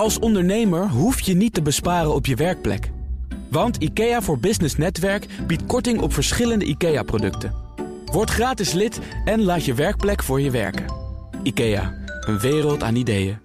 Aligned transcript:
Als 0.00 0.18
ondernemer 0.18 0.88
hoef 0.88 1.20
je 1.20 1.34
niet 1.34 1.54
te 1.54 1.62
besparen 1.62 2.14
op 2.14 2.26
je 2.26 2.34
werkplek. 2.34 2.90
Want 3.50 3.76
IKEA 3.76 4.22
voor 4.22 4.38
Business 4.38 4.76
Netwerk 4.76 5.26
biedt 5.46 5.66
korting 5.66 6.00
op 6.00 6.12
verschillende 6.12 6.64
IKEA-producten. 6.64 7.54
Word 8.04 8.30
gratis 8.30 8.72
lid 8.72 8.98
en 9.24 9.42
laat 9.42 9.64
je 9.64 9.74
werkplek 9.74 10.22
voor 10.22 10.40
je 10.40 10.50
werken. 10.50 10.84
IKEA, 11.42 11.94
een 12.20 12.38
wereld 12.38 12.82
aan 12.82 12.94
ideeën. 12.94 13.38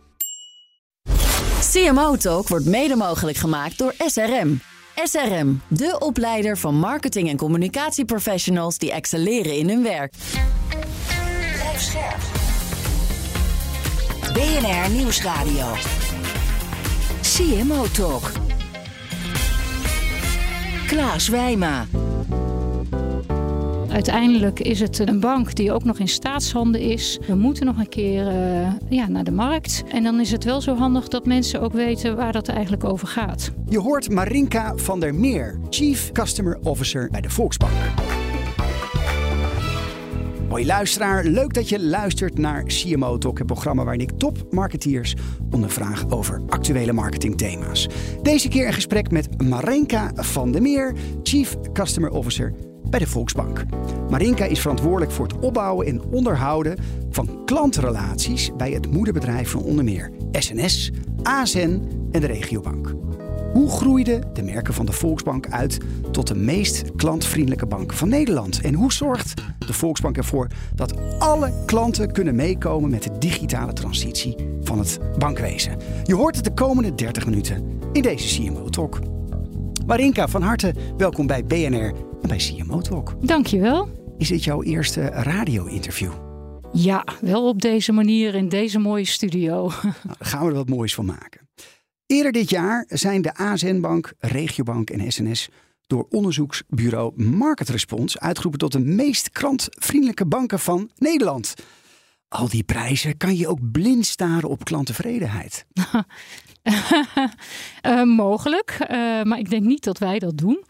CMO 1.72 2.16
Talk 2.16 2.48
wordt 2.48 2.66
mede 2.66 2.96
mogelijk 2.96 3.38
gemaakt 3.38 3.78
door 3.78 3.94
SRM. 3.98 4.60
SRM, 5.04 5.62
de 5.68 5.96
opleider 6.00 6.58
van 6.58 6.76
marketing- 6.76 7.30
en 7.30 7.38
communicatieprofessionals 7.38 8.78
die 8.78 8.92
excelleren 8.92 9.58
in 9.58 9.70
hun 9.70 9.84
werk. 9.84 10.14
Blijf 11.54 11.82
scherp. 11.82 12.22
BNR 14.34 14.90
Nieuwsradio. 14.90 15.74
CMO 17.36 17.86
Talk. 17.94 18.32
Klaas 20.88 21.28
Wijma. 21.28 21.86
Uiteindelijk 23.90 24.60
is 24.60 24.80
het 24.80 25.00
een 25.00 25.20
bank 25.20 25.56
die 25.56 25.72
ook 25.72 25.84
nog 25.84 26.00
in 26.00 26.08
staatshanden 26.08 26.82
is. 26.82 27.20
We 27.28 27.36
moeten 27.36 27.66
nog 27.66 27.78
een 27.78 27.90
keer 27.90 28.28
uh, 28.28 28.68
ja, 28.90 29.08
naar 29.08 29.24
de 29.24 29.32
markt. 29.32 29.84
En 29.88 30.04
dan 30.04 30.20
is 30.20 30.32
het 30.32 30.44
wel 30.44 30.62
zo 30.62 30.76
handig 30.76 31.08
dat 31.08 31.26
mensen 31.26 31.62
ook 31.62 31.74
weten 31.74 32.16
waar 32.16 32.32
dat 32.32 32.48
eigenlijk 32.48 32.84
over 32.84 33.08
gaat. 33.08 33.52
Je 33.70 33.80
hoort 33.80 34.10
Marinka 34.10 34.76
van 34.76 35.00
der 35.00 35.16
Meer, 35.16 35.60
Chief 35.70 36.12
Customer 36.12 36.60
Officer 36.64 37.10
bij 37.12 37.22
de 37.22 37.30
Volksbank. 37.30 37.74
Hoi 40.56 40.68
luisteraar, 40.68 41.24
leuk 41.24 41.54
dat 41.54 41.70
je 41.70 41.84
luistert 41.84 42.38
naar 42.38 42.64
CMO 42.64 43.18
Talk, 43.18 43.38
het 43.38 43.48
programma 43.48 43.84
waarin 43.84 44.02
ik 44.02 44.12
topmarketeers 44.18 45.16
ondervraag 45.52 46.10
over 46.10 46.42
actuele 46.50 46.94
marketingthema's. 46.94 47.88
Deze 48.22 48.48
keer 48.48 48.68
een 48.68 48.74
gesprek 48.74 49.12
met 49.12 49.42
Marenka 49.42 50.12
van 50.16 50.52
der 50.52 50.62
Meer, 50.62 50.96
Chief 51.24 51.56
Customer 51.74 52.12
Officer 52.12 52.54
bij 52.90 53.00
de 53.00 53.08
Volksbank. 53.08 53.64
Marinka 54.10 54.46
is 54.46 54.60
verantwoordelijk 54.60 55.12
voor 55.12 55.28
het 55.28 55.40
opbouwen 55.40 55.88
en 55.88 56.04
onderhouden 56.04 56.78
van 57.10 57.46
klantrelaties 57.46 58.52
bij 58.58 58.72
het 58.72 58.92
moederbedrijf 58.92 59.50
van 59.50 59.64
onder 59.64 59.84
meer 59.84 60.12
SNS, 60.32 60.92
ASN 61.24 61.82
en 62.12 62.22
de 62.22 62.28
regiobank. 62.28 62.96
Hoe 63.56 63.70
groeiden 63.70 64.34
de 64.34 64.44
merken 64.44 64.74
van 64.74 64.86
de 64.86 64.92
Volksbank 64.92 65.50
uit 65.50 65.78
tot 66.12 66.28
de 66.28 66.36
meest 66.36 66.96
klantvriendelijke 66.96 67.66
bank 67.66 67.94
van 67.94 68.10
Nederland? 68.10 68.62
En 68.62 68.74
hoe 68.74 68.94
zorgt 68.94 69.42
de 69.68 69.74
Volksbank 69.74 70.18
ervoor 70.18 70.48
dat 70.74 71.20
alle 71.20 71.54
klanten 71.66 72.12
kunnen 72.12 72.36
meekomen 72.36 72.90
met 72.90 73.04
de 73.04 73.18
digitale 73.18 73.74
transitie 73.74 74.36
van 74.62 74.80
het 74.80 75.00
bankwezen? 75.18 75.78
Je 76.04 76.16
hoort 76.16 76.36
het 76.36 76.44
de 76.46 76.54
komende 76.54 76.96
30 76.96 77.26
minuten 77.26 77.80
in 77.94 78.02
deze 78.02 78.42
CMO 78.42 78.70
Talk. 78.70 79.00
Marinka, 79.86 80.28
van 80.28 80.42
harte 80.42 80.74
welkom 80.98 81.28
bij 81.28 81.46
BNR 81.46 81.94
en 82.22 82.28
bij 82.28 82.38
CMO 82.38 82.82
Talk. 82.82 83.16
Dankjewel. 83.22 83.90
Is 84.18 84.28
dit 84.28 84.44
jouw 84.44 84.64
eerste 84.64 85.02
radio-interview? 85.02 86.12
Ja, 86.72 87.06
wel 87.22 87.48
op 87.48 87.62
deze 87.62 87.92
manier 87.92 88.36
in 88.36 88.50
deze 88.50 88.80
mooie 88.80 89.06
studio. 89.06 89.54
Nou, 89.82 89.94
daar 90.04 90.28
gaan 90.28 90.44
we 90.44 90.50
er 90.50 90.56
wat 90.56 90.70
moois 90.70 90.96
van 90.96 91.06
maken. 91.06 91.45
Eerder 92.06 92.32
dit 92.32 92.50
jaar 92.50 92.86
zijn 92.88 93.22
de 93.22 93.36
ASN-bank, 93.36 94.14
Regiobank 94.20 94.90
en 94.90 95.12
SNS 95.12 95.50
door 95.88 96.06
onderzoeksbureau 96.10 97.24
Market 97.24 97.70
Response 97.70 98.20
uitgeroepen 98.20 98.60
tot 98.60 98.72
de 98.72 98.80
meest 98.80 99.30
klantvriendelijke 99.30 100.26
banken 100.26 100.60
van 100.60 100.92
Nederland. 100.98 101.54
Al 102.28 102.50
die 102.50 102.64
prijzen 102.64 103.18
kan 103.18 103.36
je 103.36 103.48
ook 103.48 103.72
blind 103.72 104.06
staren 104.06 104.50
op 104.50 104.64
klanttevredenheid. 104.64 105.66
uh, 107.84 108.04
mogelijk, 108.26 108.78
uh, 108.82 108.88
maar 109.24 109.40
ik 109.40 109.50
denk 109.50 109.64
niet 109.64 109.84
dat 109.84 109.98
wij 109.98 110.20
dat 110.20 110.38
doen. 110.38 110.64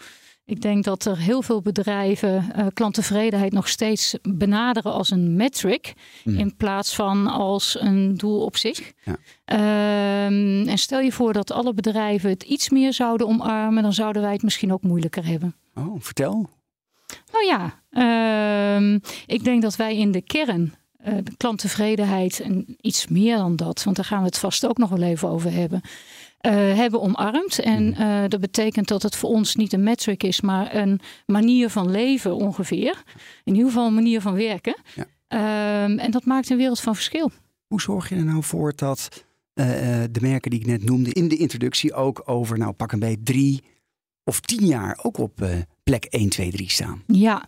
Ik 0.46 0.62
denk 0.62 0.84
dat 0.84 1.06
er 1.06 1.18
heel 1.18 1.42
veel 1.42 1.62
bedrijven 1.62 2.52
uh, 2.58 2.66
klanttevredenheid 2.74 3.54
nog 3.54 3.68
steeds 3.68 4.16
benaderen 4.22 4.94
als 4.94 5.12
een 5.12 5.36
metric. 5.36 5.94
Mm. 6.24 6.38
In 6.38 6.56
plaats 6.56 6.96
van 6.96 7.28
als 7.28 7.78
een 7.80 8.16
doel 8.16 8.44
op 8.44 8.58
zich. 8.58 8.92
Ja. 9.04 10.26
Um, 10.26 10.68
en 10.68 10.78
stel 10.78 11.00
je 11.00 11.12
voor 11.12 11.34
dat 11.34 11.52
alle 11.52 11.74
bedrijven 11.74 12.30
het 12.30 12.44
iets 12.44 12.70
meer 12.70 12.94
zouden 12.94 13.28
omarmen, 13.28 13.84
dan 13.84 13.94
zouden 13.94 14.22
wij 14.22 14.32
het 14.32 14.44
misschien 14.44 14.74
ook 14.74 14.84
moeilijker 14.84 15.26
hebben. 15.26 15.56
Oh, 15.76 15.96
vertel. 16.00 16.50
Nou 17.32 17.46
ja, 17.46 17.82
um, 18.78 19.02
ik 19.26 19.44
denk 19.44 19.62
dat 19.62 19.76
wij 19.76 19.98
in 19.98 20.12
de 20.12 20.22
kern 20.22 20.74
uh, 21.08 21.14
de 21.24 21.36
klanttevredenheid 21.38 22.40
en 22.40 22.78
iets 22.82 23.08
meer 23.08 23.38
dan 23.38 23.56
dat, 23.56 23.84
want 23.84 23.96
daar 23.96 24.06
gaan 24.06 24.20
we 24.20 24.26
het 24.26 24.38
vast 24.38 24.68
ook 24.68 24.78
nog 24.78 24.90
wel 24.90 25.02
even 25.02 25.30
over 25.30 25.52
hebben. 25.52 25.82
Uh, 26.46 26.52
hebben 26.52 27.02
omarmd. 27.02 27.60
En 27.60 27.96
uh, 28.00 28.24
dat 28.28 28.40
betekent 28.40 28.88
dat 28.88 29.02
het 29.02 29.16
voor 29.16 29.30
ons 29.30 29.56
niet 29.56 29.74
een 29.74 29.84
metric 29.84 30.24
is, 30.24 30.42
maar 30.42 30.76
een 30.76 31.00
manier 31.26 31.70
van 31.70 31.92
leven 31.92 32.36
ongeveer. 32.36 33.04
In 33.44 33.54
ieder 33.54 33.70
geval 33.70 33.88
een 33.88 33.94
manier 33.94 34.22
van 34.22 34.36
werken. 34.36 34.78
Ja. 34.96 35.06
Uh, 35.30 36.04
en 36.04 36.12
dat 36.12 36.26
maakt 36.26 36.50
een 36.50 36.58
wereld 36.58 36.80
van 36.80 36.96
verschil. 36.96 37.32
Hoe 37.68 37.82
zorg 37.82 38.10
je 38.10 38.16
er 38.16 38.26
nou 38.26 38.44
voor 38.44 38.74
dat 38.76 39.26
uh, 39.54 39.66
de 40.12 40.22
merken 40.22 40.52
die 40.52 40.60
ik 40.60 40.66
net 40.66 40.84
noemde 40.84 41.12
in 41.12 41.28
de 41.28 41.38
introductie 41.38 41.94
ook 41.94 42.22
over, 42.26 42.58
nou 42.58 42.72
pak 42.72 42.92
een 42.92 43.00
beetje 43.00 43.24
drie 43.24 43.64
of 44.24 44.40
tien 44.40 44.66
jaar 44.66 45.00
ook 45.04 45.18
op 45.18 45.48
plek 45.84 46.06
1, 46.06 46.30
2, 46.30 46.52
3 46.52 46.70
staan? 46.70 47.04
Ja. 47.08 47.48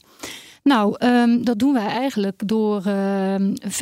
Nou, 0.67 0.95
um, 0.99 1.43
dat 1.43 1.59
doen 1.59 1.73
wij 1.73 1.87
eigenlijk 1.87 2.47
door 2.47 2.83
uh, 2.87 3.35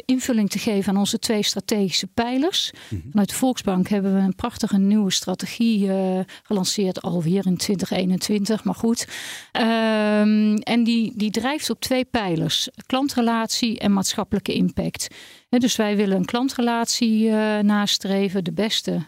invulling 0.06 0.50
te 0.50 0.60
geven 0.60 0.94
aan 0.94 1.00
onze 1.00 1.20
twee 1.20 1.44
strategische 1.44 2.08
pijlers. 2.08 2.72
Mm 2.74 3.00
-hmm. 3.02 3.10
Vanuit 3.10 3.30
de 3.30 3.36
Volksbank 3.36 3.88
hebben 3.88 4.14
we 4.16 4.20
een 4.20 4.36
prachtige 4.36 4.78
nieuwe 4.78 5.12
strategie 5.12 5.88
uh, 5.88 6.20
gelanceerd, 6.44 7.02
alweer 7.02 7.46
in 7.46 7.58
2021, 7.58 8.64
maar 8.64 8.76
goed. 8.76 9.08
Um, 9.54 10.56
en 10.58 10.84
die, 10.84 11.14
die 11.16 11.32
drijft 11.32 11.70
op 11.70 11.80
twee 11.80 12.06
pijlers: 12.06 12.70
klantrelatie 12.86 13.80
en 13.80 13.94
maatschappelijke 13.94 14.54
impact. 14.54 15.08
He, 15.50 15.58
dus 15.58 15.76
wij 15.76 15.96
willen 15.96 16.18
een 16.18 16.26
klantrelatie 16.26 17.28
uh, 17.28 17.60
nastreven, 17.60 18.44
de 18.44 18.54
beste 18.54 19.06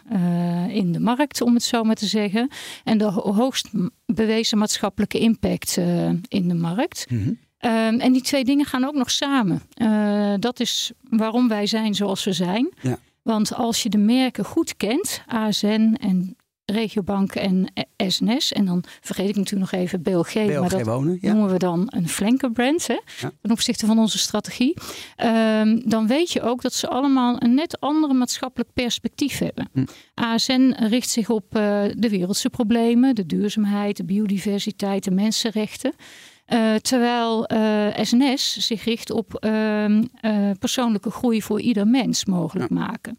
in 0.68 0.92
de 0.92 1.00
markt, 1.00 1.40
om 1.40 1.54
het 1.54 1.62
zo 1.62 1.82
maar 1.82 1.94
te 1.94 2.06
zeggen. 2.06 2.50
En 2.84 2.98
de 2.98 3.04
hoogst 3.04 3.68
bewezen 4.06 4.58
maatschappelijke 4.58 5.18
impact 5.18 5.76
in 6.28 6.48
de 6.48 6.54
markt. 6.54 7.06
Mm 7.10 7.22
-hmm. 7.22 7.38
Um, 7.60 8.00
en 8.00 8.12
die 8.12 8.22
twee 8.22 8.44
dingen 8.44 8.66
gaan 8.66 8.84
ook 8.84 8.94
nog 8.94 9.10
samen. 9.10 9.62
Uh, 9.82 10.34
dat 10.38 10.60
is 10.60 10.92
waarom 11.10 11.48
wij 11.48 11.66
zijn 11.66 11.94
zoals 11.94 12.24
we 12.24 12.32
zijn. 12.32 12.72
Ja. 12.80 12.98
Want 13.22 13.54
als 13.54 13.82
je 13.82 13.88
de 13.88 13.98
merken 13.98 14.44
goed 14.44 14.76
kent, 14.76 15.22
ASN 15.26 15.96
en 16.00 16.36
Regiobank 16.72 17.34
en 17.34 17.72
SNS. 17.96 18.52
En 18.52 18.64
dan 18.64 18.84
vergeet 19.00 19.28
ik 19.28 19.36
natuurlijk 19.36 19.70
nog 19.70 19.80
even 19.80 20.02
BLG. 20.02 20.32
BLG 20.32 20.60
maar 20.60 20.68
dat 20.68 20.82
wonen, 20.82 21.18
ja. 21.20 21.32
noemen 21.32 21.52
we 21.52 21.58
dan 21.58 21.86
een 21.86 22.08
flankerbrand. 22.08 22.86
Hè, 22.86 22.94
ja. 23.20 23.32
Ten 23.40 23.50
opzichte 23.50 23.86
van 23.86 23.98
onze 23.98 24.18
strategie. 24.18 24.74
Um, 25.24 25.88
dan 25.88 26.06
weet 26.06 26.32
je 26.32 26.42
ook 26.42 26.62
dat 26.62 26.74
ze 26.74 26.88
allemaal 26.88 27.36
een 27.42 27.54
net 27.54 27.80
andere 27.80 28.14
maatschappelijk 28.14 28.72
perspectief 28.72 29.38
hebben. 29.38 29.68
Hm. 29.72 29.84
ASN 30.14 30.74
richt 30.78 31.10
zich 31.10 31.30
op 31.30 31.44
uh, 31.56 31.60
de 31.96 32.08
wereldse 32.08 32.50
problemen. 32.50 33.14
De 33.14 33.26
duurzaamheid, 33.26 33.96
de 33.96 34.04
biodiversiteit, 34.04 35.04
de 35.04 35.10
mensenrechten. 35.10 35.92
Uh, 36.52 36.74
terwijl 36.74 37.52
uh, 37.52 37.86
SNS 38.02 38.56
zich 38.56 38.84
richt 38.84 39.10
op 39.10 39.44
uh, 39.46 40.00
persoonlijke 40.58 41.10
groei 41.10 41.42
voor 41.42 41.60
ieder 41.60 41.86
mens 41.86 42.24
mogelijk 42.24 42.70
ja. 42.70 42.78
maken. 42.78 43.18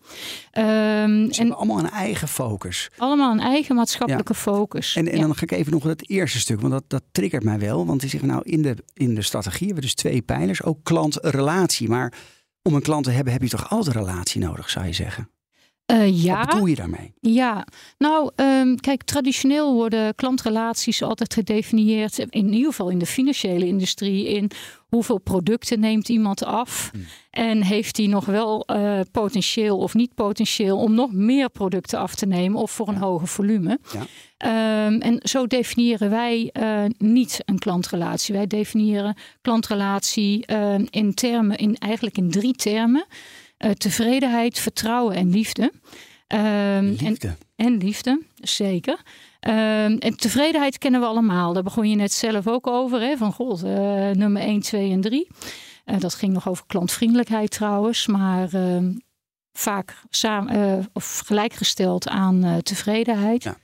Ehm, 0.52 1.32
Ze 1.32 1.42
en 1.42 1.56
allemaal 1.56 1.80
een 1.80 1.90
eigen 1.90 2.28
focus. 2.28 2.90
Allemaal 2.98 3.32
een 3.32 3.40
eigen 3.40 3.76
maatschappelijke 3.76 4.34
ja. 4.34 4.40
focus. 4.40 4.96
En, 4.96 5.08
en 5.08 5.16
ja. 5.16 5.22
dan 5.22 5.36
ga 5.36 5.44
ik 5.44 5.52
even 5.52 5.72
nog 5.72 5.84
het 5.84 6.10
eerste 6.10 6.40
stuk, 6.40 6.62
want 6.62 6.74
dat, 6.74 6.84
dat 6.88 7.04
triggert 7.12 7.44
mij 7.44 7.60
wel. 7.60 7.86
Want 7.86 8.00
die 8.00 8.10
zeggen 8.10 8.30
nou 8.30 8.42
in 8.44 8.62
de, 8.62 8.76
in 8.94 9.16
de 9.16 9.22
strategie 9.22 9.66
hebben 9.66 9.84
we 9.84 9.90
dus 9.90 9.96
twee 9.96 10.22
pijlers, 10.22 10.64
ook 10.64 10.84
klantrelatie. 10.84 11.90
Maar 11.90 12.14
om 12.62 12.74
een 12.74 12.82
klant 12.82 13.04
te 13.04 13.12
hebben 13.12 13.34
heb 13.34 13.42
je 13.42 13.50
toch 13.50 13.70
altijd 13.70 13.96
relatie 13.96 14.42
nodig, 14.42 14.70
zou 14.70 14.86
je 14.86 14.94
zeggen? 14.94 15.30
Uh, 15.92 16.24
ja. 16.24 16.38
Wat 16.38 16.48
bedoel 16.48 16.66
je 16.66 16.76
daarmee? 16.76 17.14
Ja, 17.22 17.66
nou, 17.98 18.32
um, 18.36 18.80
kijk, 18.80 19.04
traditioneel 19.04 19.74
worden 19.74 20.16
klantrelaties 20.16 21.04
altijd 21.04 21.34
gedefinieerd, 21.34 22.18
in 22.18 22.54
ieder 22.54 22.70
geval 22.70 22.90
in 22.90 23.00
de 23.00 23.06
financiële 23.06 23.66
industrie, 23.66 24.28
in 24.28 24.52
hoeveel 24.90 25.18
producten 25.18 25.80
neemt 25.80 26.10
iemand 26.10 26.46
af 26.46 26.90
hmm. 26.92 27.06
en 27.32 27.64
heeft 27.64 27.98
hij 27.98 28.08
nog 28.08 28.26
wel 28.26 28.66
uh, 28.68 29.00
potentieel 29.12 29.78
of 29.78 29.94
niet 29.94 30.14
potentieel 30.14 30.78
om 30.78 30.94
nog 30.94 31.14
meer 31.14 31.50
producten 31.50 32.00
af 32.00 32.16
te 32.16 32.26
nemen 32.26 32.62
of 32.62 32.72
voor 32.72 32.88
een 32.88 32.94
ja. 32.94 33.00
hoger 33.00 33.28
volume. 33.28 33.80
Ja. 33.94 34.86
Um, 34.86 35.02
en 35.02 35.20
zo 35.24 35.48
definiëren 35.48 36.10
wij 36.10 36.50
uh, 36.54 36.84
niet 36.98 37.42
een 37.46 37.60
klantrelatie. 37.60 38.36
Wij 38.36 38.48
definiëren 38.48 39.18
klantrelatie 39.42 40.46
in 40.90 41.14
termen, 41.14 41.58
in, 41.58 41.76
eigenlijk 41.78 42.18
in 42.18 42.32
drie 42.32 42.54
termen. 42.54 43.06
Uh, 43.66 43.72
tevredenheid, 43.72 44.60
vertrouwen 44.60 45.16
en 45.16 45.30
liefde. 45.30 45.72
Um, 46.28 46.86
liefde. 46.86 47.28
En, 47.28 47.38
en, 47.56 47.78
liefde, 47.78 48.22
zeker. 48.36 48.94
Um, 48.94 49.98
en 49.98 50.16
tevredenheid 50.18 50.78
kennen 50.78 51.02
we 51.02 51.08
allemaal. 51.08 51.54
Daar 51.54 51.64
begon 51.64 51.90
je 51.90 51.96
net 51.96 52.12
zelf 52.12 52.48
ook 52.48 52.68
over. 52.68 53.02
Hè? 53.02 53.18
Van 53.18 53.34
god, 53.34 53.64
uh, 53.64 53.72
nummer 54.10 54.42
1, 54.42 54.60
2 54.60 54.92
en 54.92 55.02
3. 55.02 55.28
Uh, 55.86 56.00
dat 56.00 56.14
ging 56.14 56.34
nog 56.34 56.50
over 56.50 56.64
klantvriendelijkheid 56.68 57.52
trouwens. 57.52 58.08
Maar 58.08 58.50
vaak 59.60 60.02
samen, 60.10 60.54
eh, 60.54 60.86
of 60.94 61.22
gelijkgesteld 61.26 62.08
aan 62.08 62.44
eh, 62.44 62.58
tevredenheid. 62.58 63.44
Ja. 63.44 63.58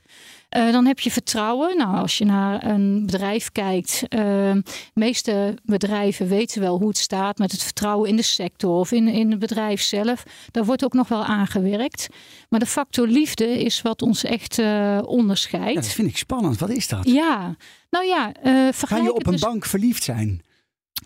Eh, 0.56 0.72
dan 0.72 0.86
heb 0.86 1.00
je 1.00 1.10
vertrouwen. 1.10 1.76
Nou, 1.76 1.96
als 1.96 2.18
je 2.18 2.24
naar 2.24 2.64
een 2.64 3.06
bedrijf 3.06 3.52
kijkt, 3.52 4.02
eh, 4.08 4.18
de 4.18 4.62
meeste 4.94 5.54
bedrijven 5.64 6.28
weten 6.28 6.60
wel 6.60 6.78
hoe 6.78 6.88
het 6.88 6.98
staat 6.98 7.38
met 7.38 7.52
het 7.52 7.62
vertrouwen 7.62 8.08
in 8.08 8.16
de 8.16 8.22
sector 8.22 8.78
of 8.78 8.92
in, 8.92 9.08
in 9.08 9.30
het 9.30 9.38
bedrijf 9.38 9.82
zelf. 9.82 10.22
Daar 10.50 10.64
wordt 10.64 10.84
ook 10.84 10.92
nog 10.92 11.08
wel 11.08 11.24
aan 11.24 11.46
gewerkt. 11.46 12.08
Maar 12.48 12.60
de 12.60 12.66
factor 12.66 13.06
liefde 13.06 13.64
is 13.64 13.82
wat 13.82 14.02
ons 14.02 14.24
echt 14.24 14.58
eh, 14.58 14.64
Ja, 14.66 15.00
onderscheidt. 15.00 15.74
dat 15.74 15.86
vind 15.86 16.08
ik 16.08 16.16
spannend. 16.16 16.58
Wat 16.58 16.70
is 16.70 16.88
dat? 16.88 17.08
Ja, 17.08 17.56
nou 17.90 18.04
ja, 18.04 18.32
eh 18.42 18.52
Ga 18.52 18.72
vergelijk 18.72 19.04
je 19.04 19.14
op 19.14 19.26
een 19.26 19.32
dus- 19.32 19.40
bank 19.40 19.64
verliefd 19.64 20.02
zijn? 20.02 20.40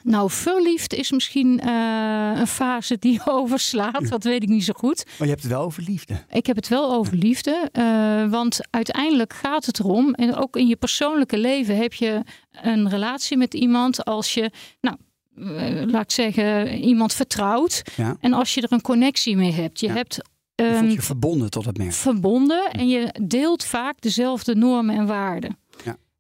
Nou, 0.03 0.31
verliefd 0.31 0.95
is 0.95 1.11
misschien 1.11 1.61
eh, 1.61 2.33
een 2.35 2.47
fase 2.47 2.97
die 2.99 3.21
overslaat. 3.39 4.09
Dat 4.09 4.25
weet 4.25 4.43
ik 4.43 4.49
niet 4.49 4.65
zo 4.65 4.73
goed. 4.77 5.05
Maar 5.07 5.27
je 5.29 5.33
hebt 5.33 5.43
het 5.43 5.53
wel 5.53 5.63
over 5.63 5.83
liefde. 5.83 6.15
Ik 6.31 6.47
heb 6.47 6.57
het 6.57 6.69
wel 6.69 6.93
over 6.93 7.15
liefde. 7.17 7.69
eh, 7.73 8.31
want 8.31 8.59
uiteindelijk 8.71 9.33
gaat 9.33 9.67
het 9.67 9.79
erom. 9.79 10.15
En 10.15 10.35
ook 10.37 10.57
in 10.57 10.67
je 10.67 10.77
persoonlijke 10.77 11.39
leven 11.39 11.77
heb 11.77 11.93
je 11.95 12.23
een 12.63 12.89
relatie 12.89 13.37
met 13.37 13.55
iemand. 13.55 14.05
Als 14.05 14.35
je, 14.35 14.51
nou, 14.81 14.97
eh, 15.37 15.83
laat 15.87 16.03
ik 16.03 16.11
zeggen, 16.11 16.79
iemand 16.79 17.13
vertrouwt. 17.15 17.83
Ja. 17.97 18.17
En 18.21 18.33
als 18.33 18.55
je 18.55 18.61
er 18.61 18.73
een 18.73 18.81
connectie 18.83 19.37
mee 19.37 19.53
hebt. 19.53 19.81
Je 19.81 19.87
Ja. 19.87 19.93
hebt 19.95 20.15
Je 20.55 20.67
ehm, 20.67 20.79
voelt 20.79 20.93
je 20.93 21.03
verbonden 21.03 21.51
tot 21.51 21.65
het 21.65 21.79
merk. 21.79 21.93
verbonden 21.93 22.71
en 22.73 22.89
je 22.89 23.15
deelt 23.23 23.65
vaak 23.65 24.01
dezelfde 24.01 24.55
normen 24.55 24.97
en 24.97 25.07
waarden. 25.07 25.59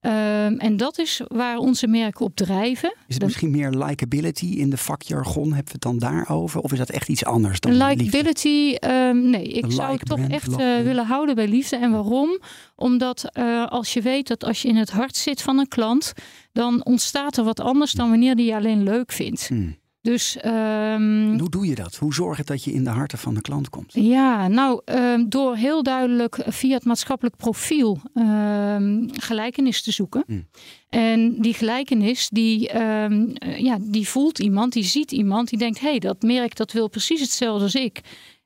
Ehm, 0.00 0.54
en 0.54 0.76
dat 0.76 0.98
is 0.98 1.20
waar 1.28 1.56
onze 1.56 1.86
merken 1.86 2.24
op 2.24 2.36
drijven. 2.36 2.94
Is 3.06 3.14
het 3.14 3.24
misschien 3.24 3.50
meer 3.50 3.70
likability 3.70 4.46
in 4.46 4.70
de 4.70 4.76
vakjargon? 4.76 5.44
Hebben 5.44 5.64
we 5.64 5.72
het 5.72 5.80
dan 5.80 5.98
daarover? 5.98 6.60
Of 6.60 6.72
is 6.72 6.78
dat 6.78 6.90
echt 6.90 7.08
iets 7.08 7.24
anders 7.24 7.60
dan? 7.60 7.76
Likability, 7.76 8.74
ehm, 8.74 9.30
nee, 9.30 9.44
ik 9.44 9.64
zou 9.68 9.92
het 9.92 10.06
toch 10.06 10.28
echt 10.28 10.56
eh, 10.56 10.80
willen 10.80 11.06
houden 11.06 11.34
bij 11.34 11.48
liefde. 11.48 11.76
En 11.76 11.90
waarom? 11.90 12.38
Omdat 12.76 13.24
eh, 13.32 13.66
als 13.66 13.92
je 13.92 14.00
weet 14.00 14.28
dat 14.28 14.44
als 14.44 14.62
je 14.62 14.68
in 14.68 14.76
het 14.76 14.90
hart 14.90 15.16
zit 15.16 15.42
van 15.42 15.58
een 15.58 15.68
klant, 15.68 16.12
dan 16.52 16.84
ontstaat 16.84 17.36
er 17.36 17.44
wat 17.44 17.60
anders 17.60 17.92
dan 17.92 18.10
wanneer 18.10 18.36
die 18.36 18.46
je 18.46 18.54
alleen 18.54 18.82
leuk 18.82 19.12
vindt. 19.12 19.48
Hmm. 19.48 19.76
Dus 20.02 20.36
ehm, 20.36 21.38
Hoe 21.38 21.50
doe 21.50 21.66
je 21.66 21.74
dat? 21.74 21.96
Hoe 21.96 22.14
zorg 22.14 22.36
je 22.36 22.44
dat 22.44 22.64
je 22.64 22.72
in 22.72 22.84
de 22.84 22.90
harten 22.90 23.18
van 23.18 23.34
de 23.34 23.40
klant 23.40 23.68
komt? 23.68 23.92
ja, 23.92 24.48
nou, 24.48 24.80
ehm, 24.84 25.28
door 25.28 25.56
heel 25.56 25.82
duidelijk 25.82 26.42
via 26.46 26.74
het 26.74 26.84
maatschappelijk 26.84 27.36
profiel 27.36 28.00
ehm, 28.14 29.08
gelijkenis 29.12 29.82
te 29.82 29.92
zoeken. 29.92 30.22
Hmm. 30.26 30.46
En 30.88 31.40
die 31.40 31.54
gelijkenis, 31.54 32.28
die, 32.28 32.68
eh, 32.68 33.58
ja, 33.58 33.78
die 33.80 34.08
voelt 34.08 34.38
iemand, 34.38 34.72
die 34.72 34.84
ziet 34.84 35.12
iemand, 35.12 35.48
die 35.48 35.58
denkt: 35.58 35.80
hé, 35.80 35.88
hey, 35.88 35.98
dat 35.98 36.22
merk 36.22 36.56
dat 36.56 36.72
wil 36.72 36.88
precies 36.88 37.20
hetzelfde 37.20 37.64
als 37.64 37.74
ik. 37.74 38.00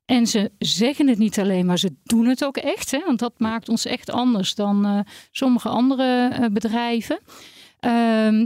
En 0.05 0.27
ze 0.27 0.51
zeggen 0.59 1.09
het 1.09 1.19
niet 1.19 1.39
alleen, 1.39 1.67
maar 1.67 1.79
ze 1.79 1.97
doen 2.03 2.27
het 2.27 2.45
ook 2.45 2.57
echt. 2.57 2.91
Hè? 2.91 3.01
Want 3.07 3.19
dat 3.19 3.35
maakt 3.39 3.69
ons 3.69 3.87
echt 3.87 4.11
anders 4.11 4.55
dan 4.55 4.87
eh, 4.87 4.99
sommige 5.31 5.69
andere 5.69 6.29
eh, 6.29 6.47
bedrijven. 6.53 7.19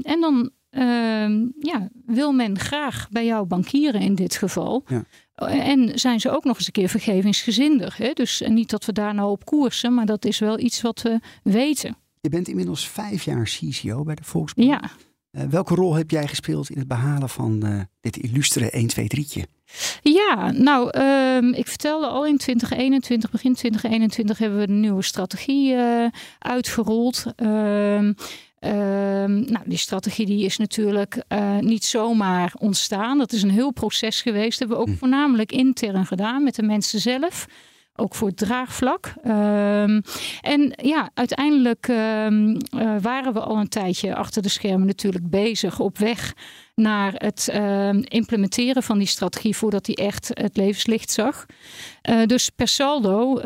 En 0.02 0.20
dan 0.20 0.50
ja, 1.58 1.88
wil 2.06 2.32
men 2.32 2.58
graag 2.58 3.08
bij 3.10 3.24
jou 3.24 3.46
bankieren 3.46 4.00
in 4.00 4.14
dit 4.14 4.36
geval. 4.36 4.84
Ja. 4.86 5.04
En 5.46 5.98
zijn 5.98 6.20
ze 6.20 6.30
ook 6.30 6.44
nog 6.44 6.56
eens 6.56 6.66
een 6.66 6.72
keer 6.72 6.88
vergevingsgezinder. 6.88 7.94
Hè? 7.96 8.12
Dus 8.12 8.42
niet 8.46 8.70
dat 8.70 8.84
we 8.84 8.92
daar 8.92 9.14
nou 9.14 9.30
op 9.30 9.44
koersen, 9.44 9.94
maar 9.94 10.06
dat 10.06 10.24
is 10.24 10.38
wel 10.38 10.58
iets 10.58 10.80
wat 10.80 11.02
we 11.02 11.20
weten. 11.42 11.96
Je 12.20 12.28
bent 12.28 12.48
inmiddels 12.48 12.88
vijf 12.88 13.22
jaar 13.22 13.44
CCO 13.44 14.02
bij 14.02 14.14
de 14.14 14.24
Volksbank. 14.24 14.68
Ja. 14.68 14.90
Eh, 15.30 15.44
welke 15.44 15.74
rol 15.74 15.94
heb 15.94 16.10
jij 16.10 16.28
gespeeld 16.28 16.70
in 16.70 16.78
het 16.78 16.88
behalen 16.88 17.28
van 17.28 17.62
eh, 17.62 17.80
dit 18.00 18.16
illustere 18.16 18.70
1, 18.70 18.86
2, 18.86 19.06
3'tje? 19.16 19.42
Ja, 20.02 20.52
nou, 20.52 20.90
ehm, 20.90 21.52
ik 21.52 21.66
vertelde 21.66 22.06
al 22.06 22.26
in 22.26 22.36
2021, 22.36 23.30
begin 23.30 23.54
2021 23.54 24.38
hebben 24.38 24.58
we 24.58 24.66
de 24.66 24.72
nieuwe 24.72 25.02
strategie 25.02 25.74
eh, 25.74 26.06
uitgerold. 26.38 27.24
Ehm, 27.36 28.12
ehm, 28.60 29.40
nou, 29.40 29.64
die 29.64 29.78
strategie 29.78 30.26
die 30.26 30.44
is 30.44 30.56
natuurlijk 30.56 31.22
eh, 31.28 31.58
niet 31.58 31.84
zomaar 31.84 32.52
ontstaan. 32.58 33.18
Dat 33.18 33.32
is 33.32 33.42
een 33.42 33.50
heel 33.50 33.70
proces 33.70 34.22
geweest. 34.22 34.58
Dat 34.58 34.68
hebben 34.68 34.86
we 34.86 34.92
ook 34.92 34.98
voornamelijk 34.98 35.52
intern 35.52 36.06
gedaan 36.06 36.42
met 36.42 36.54
de 36.54 36.62
mensen 36.62 37.00
zelf. 37.00 37.46
Ook 38.00 38.14
voor 38.14 38.28
het 38.28 38.36
draagvlak. 38.36 39.14
Ehm, 39.22 40.00
en 40.40 40.72
ja, 40.82 41.10
uiteindelijk 41.14 41.88
ehm, 41.88 42.56
eh, 42.70 42.94
waren 43.00 43.32
we 43.32 43.40
al 43.40 43.56
een 43.56 43.68
tijdje 43.68 44.14
achter 44.14 44.42
de 44.42 44.48
schermen 44.48 44.86
natuurlijk 44.86 45.30
bezig 45.30 45.80
op 45.80 45.98
weg 45.98 46.34
naar 46.74 47.12
het 47.14 47.48
ehm, 47.52 48.00
implementeren 48.04 48.82
van 48.82 48.98
die 48.98 49.06
strategie 49.06 49.56
voordat 49.56 49.84
die 49.84 49.96
echt 49.96 50.30
het 50.32 50.56
levenslicht 50.56 51.10
zag. 51.10 51.46
Eh, 52.02 52.22
dus 52.26 52.50
per 52.50 52.68
saldo, 52.68 53.40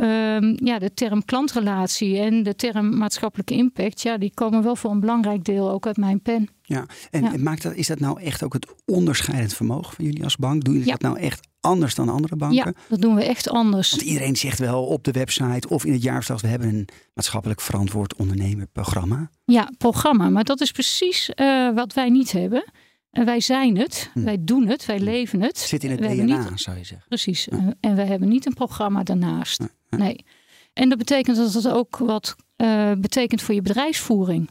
ja, 0.56 0.78
de 0.78 0.94
term 0.94 1.25
klantrelatie 1.25 2.19
en 2.19 2.43
de 2.43 2.55
term 2.55 2.98
maatschappelijke 2.98 3.55
impact, 3.55 4.02
ja, 4.02 4.19
die 4.19 4.31
komen 4.34 4.62
wel 4.62 4.76
voor 4.76 4.90
een 4.90 5.00
belangrijk 5.00 5.44
deel 5.44 5.70
ook 5.70 5.87
uit 5.87 5.96
mijn 5.96 6.20
pen. 6.22 6.48
Ja, 6.62 6.87
en 7.10 7.22
Ja. 7.22 7.32
maakt 7.38 7.62
dat, 7.62 7.75
is 7.75 7.87
dat 7.87 7.98
nou 8.00 8.20
echt 8.20 8.43
ook 8.43 8.52
het 8.52 8.66
onderscheidend 8.87 9.55
vermogen 9.55 9.94
van 9.94 10.05
jullie 10.05 10.25
als 10.25 10.37
bank? 10.37 10.64
Doe 10.64 10.75
je 10.78 10.84
Ja. 10.84 10.90
dat 10.90 11.00
nou 11.00 11.19
echt 11.19 11.48
anders 11.62 11.94
dan 11.94 12.08
andere 12.08 12.36
banken? 12.36 12.56
Ja, 12.56 12.72
dat 12.88 13.00
doen 13.00 13.14
we 13.14 13.24
echt 13.24 13.48
anders. 13.48 13.90
Want 13.90 14.02
iedereen 14.02 14.36
zegt 14.36 14.58
wel 14.58 14.84
op 14.84 15.04
de 15.04 15.10
website 15.10 15.68
of 15.68 15.84
in 15.84 15.92
het 15.92 16.02
jaarverslag, 16.02 16.40
we 16.40 16.48
hebben 16.48 16.68
een 16.68 16.88
maatschappelijk 17.14 17.60
verantwoord 17.60 18.14
ondernemerprogramma. 18.16 19.30
Ja, 19.44 19.70
programma. 19.78 20.28
Maar 20.28 20.44
dat 20.44 20.60
is 20.60 20.70
precies 20.72 21.30
eh, 21.30 21.74
wat 21.74 21.92
wij 21.94 22.08
niet 22.10 22.32
hebben. 22.32 22.64
En 23.10 23.24
wij 23.24 23.40
zijn 23.40 23.76
het, 23.76 24.10
Hm. 24.12 24.22
wij 24.24 24.36
doen 24.40 24.66
het, 24.66 24.86
wij 24.86 25.00
leven 25.00 25.40
het. 25.40 25.58
Zit 25.58 25.84
in 25.84 25.90
het 25.90 26.00
DNA, 26.00 26.48
niet- 26.50 26.60
zou 26.60 26.76
je 26.78 26.84
zeggen. 26.84 27.08
Precies. 27.08 27.48
En- 27.48 27.76
En 27.80 27.94
we 27.96 28.02
hebben 28.02 28.28
niet 28.28 28.46
een 28.46 28.54
programma 28.54 29.02
daarnaast. 29.02 29.60
Nee. 29.90 30.24
En 30.72 30.88
dat 30.88 30.98
betekent 30.98 31.36
dat 31.36 31.52
het 31.52 31.68
ook 31.68 31.96
wat 31.96 32.36
eh, 32.56 32.92
betekent 32.98 33.42
voor 33.42 33.54
je 33.54 33.62
bedrijfsvoering. 33.62 34.48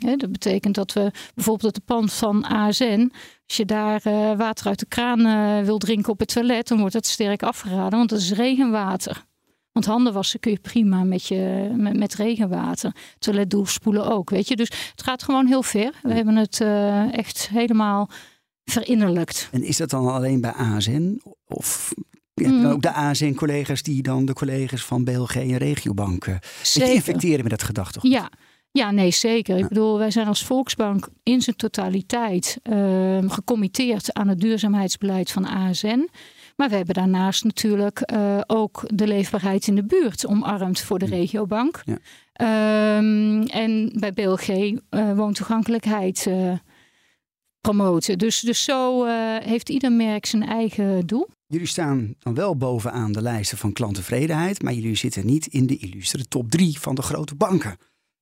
Dat 0.00 0.32
betekent 0.32 0.74
dat 0.74 0.92
we 0.92 1.10
bijvoorbeeld 1.34 1.74
het 1.74 1.84
pand 1.84 2.12
van 2.12 2.44
ASN, 2.44 3.12
als 3.46 3.56
je 3.56 3.64
daar 3.64 4.00
eh, 4.04 4.36
water 4.36 4.66
uit 4.66 4.78
de 4.78 4.86
kraan 4.86 5.26
eh, 5.26 5.64
wil 5.64 5.78
drinken 5.78 6.12
op 6.12 6.18
het 6.18 6.28
toilet, 6.28 6.68
dan 6.68 6.78
wordt 6.78 6.92
dat 6.92 7.06
sterk 7.06 7.42
afgeraden, 7.42 7.98
want 7.98 8.10
dat 8.10 8.18
is 8.18 8.32
regenwater. 8.32 9.28
Want 9.72 9.86
handen 9.86 10.12
wassen 10.12 10.40
kun 10.40 10.50
je 10.50 10.58
prima 10.58 11.04
met, 11.04 11.26
je, 11.26 11.70
met, 11.76 11.96
met 11.96 12.14
regenwater. 12.14 12.94
Toiletdoelspoelen 13.18 14.06
ook, 14.06 14.30
weet 14.30 14.48
je. 14.48 14.56
Dus 14.56 14.68
het 14.90 15.02
gaat 15.02 15.22
gewoon 15.22 15.46
heel 15.46 15.62
ver. 15.62 15.92
We 16.02 16.12
hebben 16.12 16.36
het 16.36 16.60
eh, 16.60 17.18
echt 17.18 17.48
helemaal 17.48 18.10
verinnerlijkt. 18.64 19.48
En 19.52 19.62
is 19.62 19.76
dat 19.76 19.90
dan 19.90 20.08
alleen 20.08 20.40
bij 20.40 20.52
ASN? 20.52 21.20
Of 21.46 21.92
Mm. 22.48 22.66
ook 22.66 22.82
de 22.82 22.92
ASN-collega's 22.92 23.82
die 23.82 24.02
dan 24.02 24.24
de 24.24 24.32
collega's 24.32 24.84
van 24.84 25.04
BLG 25.04 25.34
en 25.34 25.56
regiobanken 25.56 26.38
infecteren 26.74 27.40
met 27.40 27.50
dat 27.50 27.62
gedachtegoed? 27.62 28.10
Ja. 28.10 28.30
Ja, 28.72 28.90
nee, 28.90 29.10
zeker. 29.10 29.58
Ik 29.58 29.68
bedoel, 29.68 29.98
wij 29.98 30.10
zijn 30.10 30.26
als 30.26 30.44
Volksbank 30.44 31.08
in 31.22 31.42
zijn 31.42 31.56
totaliteit 31.56 32.58
ehm 32.62 33.28
gecommitteerd 33.28 34.14
aan 34.14 34.28
het 34.28 34.40
duurzaamheidsbeleid 34.40 35.30
van 35.30 35.44
ASN. 35.44 36.08
Maar 36.56 36.68
we 36.68 36.76
hebben 36.76 36.94
daarnaast 36.94 37.44
natuurlijk 37.44 38.00
eh, 38.00 38.40
ook 38.46 38.82
de 38.86 39.06
leefbaarheid 39.06 39.66
in 39.66 39.74
de 39.74 39.84
buurt 39.84 40.26
omarmd 40.26 40.80
voor 40.80 40.98
de 40.98 41.06
regiobank. 41.06 41.82
Ja. 41.84 41.98
Ehm, 42.32 43.42
en 43.42 43.92
bij 43.98 44.12
BLG 44.12 44.48
eh 44.88 45.12
woontoegankelijkheid 45.16 46.26
eh, 46.26 46.52
promoten. 47.60 48.18
Dus, 48.18 48.40
dus 48.40 48.64
zo 48.64 49.04
heeft 49.42 49.68
ieder 49.68 49.92
merk 49.92 50.26
zijn 50.26 50.46
eigen 50.46 51.06
doel. 51.06 51.28
Jullie 51.46 51.66
staan 51.66 52.14
dan 52.18 52.34
wel 52.34 52.56
bovenaan 52.56 53.12
de 53.12 53.22
lijsten 53.22 53.58
van 53.58 53.72
klanttevredenheid, 53.72 54.62
maar 54.62 54.72
jullie 54.72 54.94
zitten 54.94 55.26
niet 55.26 55.46
in 55.46 55.66
de 55.66 55.76
illustere 55.76 56.28
top 56.28 56.50
drie 56.50 56.80
van 56.80 56.94
de 56.94 57.02
grote 57.02 57.34
banken. 57.34 57.76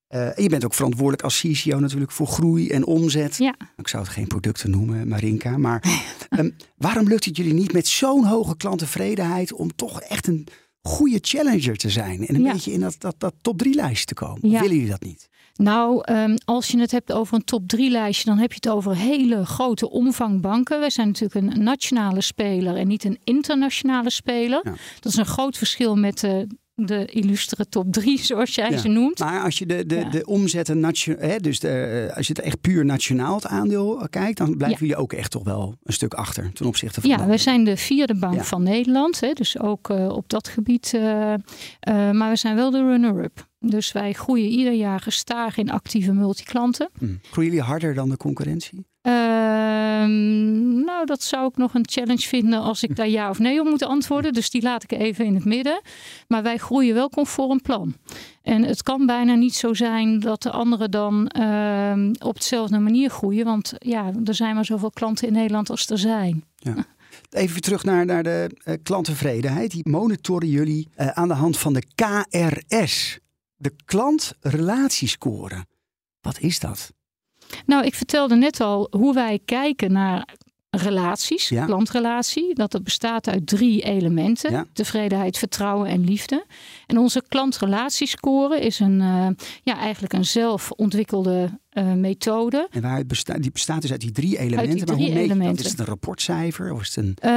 Eh, 0.08 0.36
en 0.38 0.42
je 0.42 0.48
bent 0.48 0.64
ook 0.64 0.74
verantwoordelijk 0.74 1.22
als 1.22 1.40
CCO 1.40 1.78
natuurlijk 1.78 2.10
voor 2.10 2.26
groei 2.26 2.68
en 2.70 2.86
omzet. 2.86 3.36
Ja. 3.36 3.54
Ik 3.76 3.88
zou 3.88 4.02
het 4.02 4.12
geen 4.12 4.26
producten 4.26 4.70
noemen, 4.70 5.08
Marinka. 5.08 5.56
Maar 5.58 5.82
ehm, 6.28 6.50
waarom 6.76 7.08
lukt 7.08 7.24
het 7.24 7.36
jullie 7.36 7.54
niet 7.54 7.72
met 7.72 7.86
zo'n 7.86 8.24
hoge 8.24 8.56
klanttevredenheid 8.56 9.52
om 9.52 9.74
toch 9.76 10.00
echt 10.00 10.26
een 10.26 10.46
goede 10.82 11.18
challenger 11.20 11.76
te 11.76 11.90
zijn? 11.90 12.26
En 12.26 12.34
een 12.34 12.42
Ja. 12.42 12.52
beetje 12.52 12.72
in 12.72 12.80
dat, 12.80 12.96
dat, 12.98 13.14
dat 13.18 13.34
top 13.42 13.58
drie 13.58 13.74
lijstje 13.74 14.04
te 14.06 14.14
komen? 14.14 14.50
Ja. 14.50 14.60
willen 14.60 14.76
jullie 14.76 14.90
dat 14.90 15.02
niet? 15.02 15.28
Nou, 15.54 16.00
ehm, 16.04 16.36
als 16.44 16.68
je 16.68 16.80
het 16.80 16.90
hebt 16.90 17.12
over 17.12 17.34
een 17.34 17.44
top 17.44 17.68
3 17.68 17.90
lijstje, 17.90 18.24
dan 18.24 18.38
heb 18.38 18.50
je 18.50 18.58
het 18.60 18.68
over 18.68 18.96
hele 18.96 19.46
grote 19.46 19.90
omvang 19.90 20.40
banken. 20.40 20.80
Wij 20.80 20.90
zijn 20.90 21.06
natuurlijk 21.06 21.54
een 21.54 21.62
nationale 21.62 22.20
speler 22.20 22.76
en 22.76 22.86
niet 22.88 23.04
een 23.04 23.18
internationale 23.24 24.10
speler. 24.10 24.60
Ja. 24.64 24.74
Dat 25.00 25.12
is 25.12 25.18
een 25.18 25.26
groot 25.26 25.56
verschil 25.58 25.96
met 25.96 26.20
de, 26.20 26.46
de 26.80 27.04
illustere 27.04 27.68
top 27.68 27.92
3, 27.92 28.18
zoals 28.24 28.54
jij 28.54 28.70
Ja. 28.70 28.78
ze 28.78 28.88
noemt. 28.88 29.18
Maar 29.18 29.42
als 29.42 29.58
je 29.58 29.66
de, 29.66 29.86
de, 29.86 29.94
Ja. 29.96 30.08
de 30.10 30.26
omzetten, 30.26 30.84
hè, 31.18 31.36
dus 31.36 31.60
de, 31.60 31.68
eh, 32.10 32.16
als 32.16 32.26
je 32.26 32.32
het 32.32 32.42
echt 32.42 32.60
puur 32.60 32.84
nationaal 32.84 33.34
het 33.34 33.46
aandeel 33.46 34.06
kijkt, 34.10 34.38
dan 34.38 34.56
blijven 34.56 34.78
jullie 34.78 34.96
ook 35.02 35.12
echt 35.12 35.30
toch 35.30 35.44
wel 35.44 35.74
een 35.82 35.92
stuk 35.92 36.14
achter 36.14 36.52
ten 36.52 36.66
opzichte 36.66 37.00
van. 37.00 37.10
Ja, 37.10 37.16
anderen. 37.16 37.40
zijn 37.40 37.64
de 37.64 37.76
vierde 37.76 38.14
bank 38.14 38.34
Ja. 38.34 38.44
van 38.44 38.62
Nederland. 38.62 39.20
Hè, 39.20 39.32
dus 39.32 39.58
ook 39.60 39.90
eh, 39.90 40.08
op 40.08 40.28
dat 40.28 40.48
gebied. 40.48 40.94
eh, 40.94 41.32
eh, 41.32 41.40
maar 42.10 42.30
we 42.30 42.36
zijn 42.36 42.54
wel 42.56 42.70
de 42.70 42.78
runner-up. 42.82 43.46
Dus 43.60 43.92
wij 43.92 44.12
groeien 44.12 44.48
ieder 44.48 44.72
jaar 44.72 45.00
gestaag 45.00 45.56
in 45.56 45.70
actieve 45.70 46.12
multiklanten. 46.12 46.90
Hm. 46.98 47.04
Groeien 47.30 47.50
jullie 47.50 47.66
harder 47.66 47.94
dan 47.94 48.08
de 48.08 48.16
concurrentie? 48.16 48.86
Ehm, 49.08 50.84
nou, 50.84 51.06
dat 51.06 51.22
zou 51.22 51.48
ik 51.48 51.56
nog 51.56 51.74
een 51.74 51.88
challenge 51.88 52.28
vinden 52.28 52.60
als 52.60 52.82
ik 52.82 52.96
daar 52.96 53.08
ja 53.08 53.30
of 53.30 53.38
nee 53.38 53.60
op 53.60 53.66
moet 53.66 53.82
antwoorden. 53.82 54.32
Dus 54.32 54.50
die 54.50 54.62
laat 54.62 54.82
ik 54.82 54.92
even 54.92 55.24
in 55.24 55.34
het 55.34 55.44
midden. 55.44 55.80
Maar 56.26 56.42
wij 56.42 56.58
groeien 56.58 56.94
wel 56.94 57.08
conform 57.08 57.62
plan. 57.62 57.94
En 58.42 58.62
het 58.62 58.82
kan 58.82 59.06
bijna 59.06 59.34
niet 59.34 59.54
zo 59.54 59.74
zijn 59.74 60.20
dat 60.20 60.42
de 60.42 60.50
anderen 60.50 60.90
dan 60.90 61.28
ehm, 61.28 62.14
op 62.18 62.34
dezelfde 62.38 62.78
manier 62.78 63.10
groeien. 63.10 63.44
Want 63.44 63.72
ja, 63.78 64.12
er 64.24 64.34
zijn 64.34 64.54
maar 64.54 64.64
zoveel 64.64 64.90
klanten 64.90 65.26
in 65.26 65.32
Nederland 65.32 65.70
als 65.70 65.90
er 65.90 65.98
zijn. 65.98 66.44
Ja. 66.56 66.86
Even 67.30 67.60
terug 67.60 67.84
naar, 67.84 68.06
naar 68.06 68.22
de 68.22 68.50
uh, 68.64 68.74
klanttevredenheid. 68.82 69.70
Die 69.70 69.88
monitoren 69.88 70.48
jullie 70.48 70.88
uh, 70.96 71.08
aan 71.08 71.28
de 71.28 71.34
hand 71.34 71.58
van 71.58 71.72
de 71.72 71.82
KRS. 71.94 73.18
De 73.56 73.72
klantrelatiescore. 73.84 75.64
Wat 76.20 76.40
is 76.40 76.58
dat? 76.58 76.92
Nou, 77.66 77.84
ik 77.84 77.94
vertelde 77.94 78.36
net 78.36 78.60
al 78.60 78.86
hoe 78.90 79.14
wij 79.14 79.38
kijken 79.44 79.92
naar 79.92 80.34
relaties, 80.70 81.48
Ja. 81.48 81.64
klantrelatie. 81.64 82.54
Dat 82.54 82.72
het 82.72 82.84
bestaat 82.84 83.28
uit 83.28 83.46
drie 83.46 83.82
elementen: 83.82 84.50
Ja. 84.50 84.66
tevredenheid, 84.72 85.38
vertrouwen 85.38 85.88
en 85.88 86.04
liefde. 86.04 86.44
En 86.86 86.98
onze 86.98 87.22
klantrelatiescore 87.28 88.60
is 88.60 88.78
een, 88.80 89.00
eh, 89.00 89.28
ja, 89.62 89.78
eigenlijk 89.78 90.12
een 90.12 90.24
zelfontwikkelde 90.24 91.58
eh, 91.68 91.92
methode. 91.92 92.68
En 92.70 92.82
waaruit 92.82 93.06
bestaat, 93.06 93.42
die 93.42 93.50
bestaat 93.52 93.82
dus 93.82 93.90
uit 93.90 94.00
die 94.00 94.10
drie 94.12 94.38
elementen. 94.38 94.76
die 94.76 94.84
maar 94.86 94.94
drie 94.94 95.06
hoe 95.06 95.14
meet 95.14 95.22
je 95.22 95.28
dat? 95.28 95.36
elementen. 95.36 95.64
Is 95.64 95.70
het 95.70 95.80
een 95.80 95.86
rapportcijfer? 95.86 96.72
Of 96.72 96.80
is 96.80 96.94
het 96.94 97.04
een 97.04 97.16
Eh, 97.20 97.30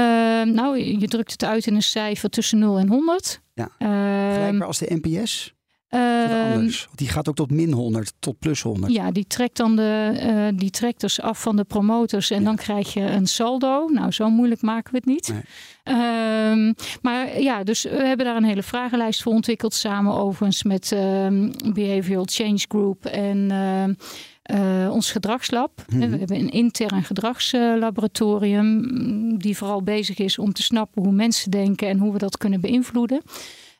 nou, 0.53 0.77
je 0.99 1.07
drukt 1.07 1.31
het 1.31 1.43
uit 1.43 1.67
in 1.67 1.75
een 1.75 1.81
cijfer 1.83 2.29
tussen 2.29 2.59
0 2.59 2.77
en 2.79 2.87
100. 2.87 3.41
Ja. 3.53 3.69
Ehm, 3.77 3.91
vergelijkbaar 4.31 4.67
als 4.67 4.77
de 4.77 4.99
NPS? 5.01 5.53
Ehm, 5.91 6.51
anders? 6.53 6.87
Die 6.95 7.07
gaat 7.07 7.29
ook 7.29 7.35
tot 7.35 7.51
min 7.51 7.71
100, 7.71 8.13
tot 8.19 8.39
plus 8.39 8.61
100. 8.61 8.93
Ja, 8.93 9.11
die 9.11 9.25
trekt 9.27 9.57
dan 9.57 9.75
de, 9.75 10.11
eh, 10.19 10.47
die 10.59 10.69
trekt 10.69 11.01
dus 11.01 11.21
af 11.21 11.41
van 11.41 11.55
de 11.55 11.63
promotors 11.63 12.29
en 12.31 12.39
Ja. 12.39 12.45
dan 12.45 12.55
krijg 12.55 12.93
je 12.93 13.01
een 13.01 13.27
saldo. 13.27 13.87
Nou, 13.87 14.11
zo 14.11 14.29
moeilijk 14.29 14.61
maken 14.61 14.91
we 14.91 14.97
het 14.97 15.05
niet. 15.05 15.27
Nee. 15.33 15.41
Ehm, 15.83 16.73
maar 17.01 17.41
ja, 17.41 17.63
dus 17.63 17.83
we 17.83 18.03
hebben 18.05 18.25
daar 18.25 18.35
een 18.35 18.43
hele 18.43 18.63
vragenlijst 18.63 19.21
voor 19.21 19.33
ontwikkeld. 19.33 19.73
Samen 19.73 20.13
overigens 20.13 20.63
met 20.63 20.91
ehm, 20.91 21.51
Behavioral 21.73 22.27
Change 22.31 22.65
Group 22.67 23.05
en 23.05 23.51
ehm, 23.51 23.93
eh, 24.41 24.91
ons 24.91 25.11
gedragslab. 25.11 25.85
Mhm. 25.89 26.09
We 26.09 26.17
hebben 26.17 26.37
een 26.39 26.49
intern 26.51 27.03
gedragslaboratorium 27.03 28.65
mm, 28.65 29.37
die 29.37 29.57
vooral 29.57 29.83
bezig 29.83 30.17
is 30.17 30.37
om 30.37 30.53
te 30.53 30.63
snappen 30.63 31.03
hoe 31.03 31.11
mensen 31.13 31.51
denken 31.51 31.87
en 31.87 31.97
hoe 31.97 32.11
we 32.11 32.17
dat 32.17 32.37
kunnen 32.37 32.61
beïnvloeden. 32.61 33.21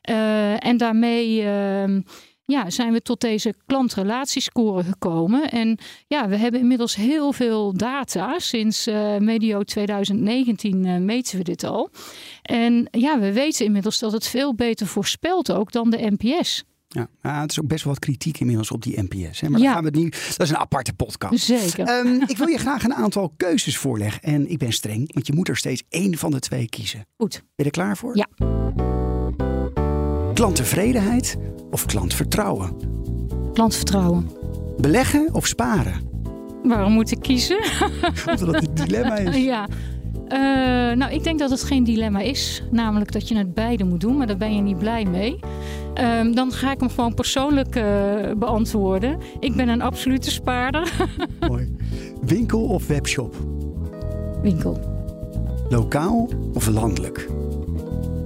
Eh, 0.02 0.66
en 0.66 0.76
daarmee 0.76 1.42
ehm, 1.42 2.00
ja, 2.44 2.70
zijn 2.70 2.92
we 2.92 3.02
tot 3.02 3.20
deze 3.20 3.54
klantrelatiescore 3.66 4.82
gekomen. 4.84 5.50
En 5.50 5.78
ja, 6.06 6.28
we 6.28 6.36
hebben 6.36 6.60
inmiddels 6.60 6.94
heel 6.94 7.32
veel 7.32 7.72
data. 7.76 8.38
Sinds 8.38 8.86
eh, 8.86 9.16
medio 9.16 9.62
2019 9.62 10.84
eh, 10.84 10.96
meten 10.96 11.38
we 11.38 11.44
dit 11.44 11.64
al. 11.64 11.90
En 12.42 12.88
ja, 12.90 13.18
we 13.18 13.32
weten 13.32 13.64
inmiddels 13.64 13.98
dat 13.98 14.12
het 14.12 14.26
veel 14.26 14.54
beter 14.54 14.86
voorspelt 14.86 15.52
ook 15.52 15.72
dan 15.72 15.90
de 15.90 16.14
NPS. 16.18 16.64
Ja. 16.88 17.08
Ja, 17.22 17.40
het 17.40 17.50
is 17.50 17.60
ook 17.60 17.66
best 17.66 17.84
wel 17.84 17.92
wat 17.92 18.02
kritiek 18.02 18.40
inmiddels 18.40 18.70
op 18.70 18.82
die 18.82 19.02
NPS. 19.02 19.40
Hè? 19.40 19.48
Maar 19.48 19.60
Ja. 19.60 19.72
gaan 19.72 19.80
we 19.82 19.88
het 19.88 19.96
nu. 19.98 20.08
Dat 20.08 20.40
is 20.40 20.50
een 20.50 20.56
aparte 20.56 20.92
podcast. 20.92 21.44
Zeker. 21.44 21.86
Ehm, 21.86 22.22
ik 22.26 22.36
wil 22.36 22.46
je 22.46 22.58
graag 22.58 22.84
een 22.84 22.94
aantal 22.94 23.32
keuzes 23.36 23.76
voorleggen. 23.78 24.22
En 24.22 24.50
ik 24.50 24.58
ben 24.58 24.72
streng, 24.72 25.12
want 25.14 25.26
je 25.26 25.32
moet 25.32 25.48
er 25.48 25.56
steeds 25.56 25.82
één 25.88 26.18
van 26.18 26.30
de 26.30 26.38
twee 26.38 26.68
kiezen. 26.68 27.06
Goed. 27.16 27.32
Ben 27.32 27.42
je 27.56 27.64
er 27.64 27.70
klaar 27.70 27.96
voor? 27.96 28.16
Ja. 28.16 28.28
Klanttevredenheid 30.42 31.36
of 31.70 31.86
klantvertrouwen? 31.86 32.70
Klantvertrouwen. 33.52 34.30
Beleggen 34.80 35.28
of 35.32 35.46
sparen? 35.46 35.94
Waarom 36.62 36.92
moet 36.92 37.10
ik 37.10 37.20
kiezen? 37.20 37.58
Omdat 38.30 38.54
het 38.54 38.68
een 38.68 38.86
dilemma 38.86 39.16
is. 39.16 39.36
ja. 39.36 39.68
Eh, 40.28 40.38
nou, 40.96 41.12
ik 41.12 41.24
denk 41.24 41.38
dat 41.38 41.50
het 41.50 41.62
geen 41.62 41.84
dilemma 41.84 42.20
is. 42.20 42.62
Namelijk 42.70 43.12
dat 43.12 43.28
je 43.28 43.36
het 43.36 43.54
beide 43.54 43.84
moet 43.84 44.00
doen, 44.00 44.16
maar 44.16 44.26
daar 44.26 44.36
ben 44.36 44.54
je 44.54 44.60
niet 44.60 44.78
blij 44.78 45.04
mee. 45.04 45.38
Ehm, 45.94 46.32
dan 46.32 46.52
ga 46.52 46.72
ik 46.72 46.80
hem 46.80 46.90
gewoon 46.90 47.14
persoonlijk 47.14 47.76
eh, 47.76 47.84
beantwoorden. 48.36 49.18
Ik 49.40 49.56
ben 49.56 49.68
een 49.68 49.82
absolute 49.82 50.30
spaarder. 50.30 50.92
Mooi. 51.48 51.76
Winkel 52.22 52.62
of 52.62 52.86
webshop? 52.86 53.36
Winkel. 54.42 54.80
Lokaal 55.68 56.28
of 56.54 56.68
landelijk? 56.68 57.28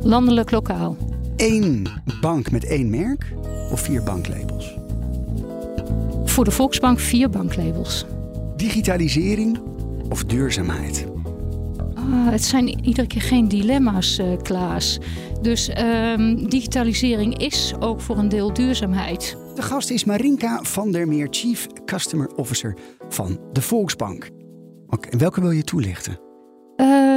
Landelijk 0.02 0.50
lokaal. 0.50 0.96
Eén 1.36 1.86
bank 2.20 2.50
met 2.50 2.64
één 2.64 2.90
merk 2.90 3.32
of 3.70 3.80
vier 3.80 4.02
banklabels? 4.02 4.78
Voor 6.24 6.44
de 6.44 6.50
Volksbank 6.50 6.98
vier 6.98 7.30
banklabels. 7.30 8.06
Digitalisering 8.56 9.58
of 10.08 10.24
duurzaamheid? 10.24 11.06
Ah, 11.94 12.30
het 12.30 12.44
zijn 12.44 12.84
iedere 12.84 13.06
keer 13.06 13.22
geen 13.22 13.48
dilemma's, 13.48 14.18
eh, 14.18 14.26
Klaas. 14.42 14.98
Dus 15.42 15.68
ehm, 15.68 16.46
digitalisering 16.48 17.38
is 17.38 17.74
ook 17.80 18.00
voor 18.00 18.18
een 18.18 18.28
deel 18.28 18.52
duurzaamheid. 18.52 19.36
De 19.54 19.62
gast 19.62 19.90
is 19.90 20.04
Marinka 20.04 20.62
van 20.62 20.92
der 20.92 21.08
Meer, 21.08 21.26
Chief 21.30 21.66
Customer 21.84 22.28
Officer 22.34 22.76
van 23.08 23.40
de 23.52 23.62
Volksbank. 23.62 24.28
Oké, 24.86 25.08
en 25.08 25.18
welke 25.18 25.40
wil 25.40 25.50
je 25.50 25.64
toelichten? 25.64 26.18
Er 26.76 27.15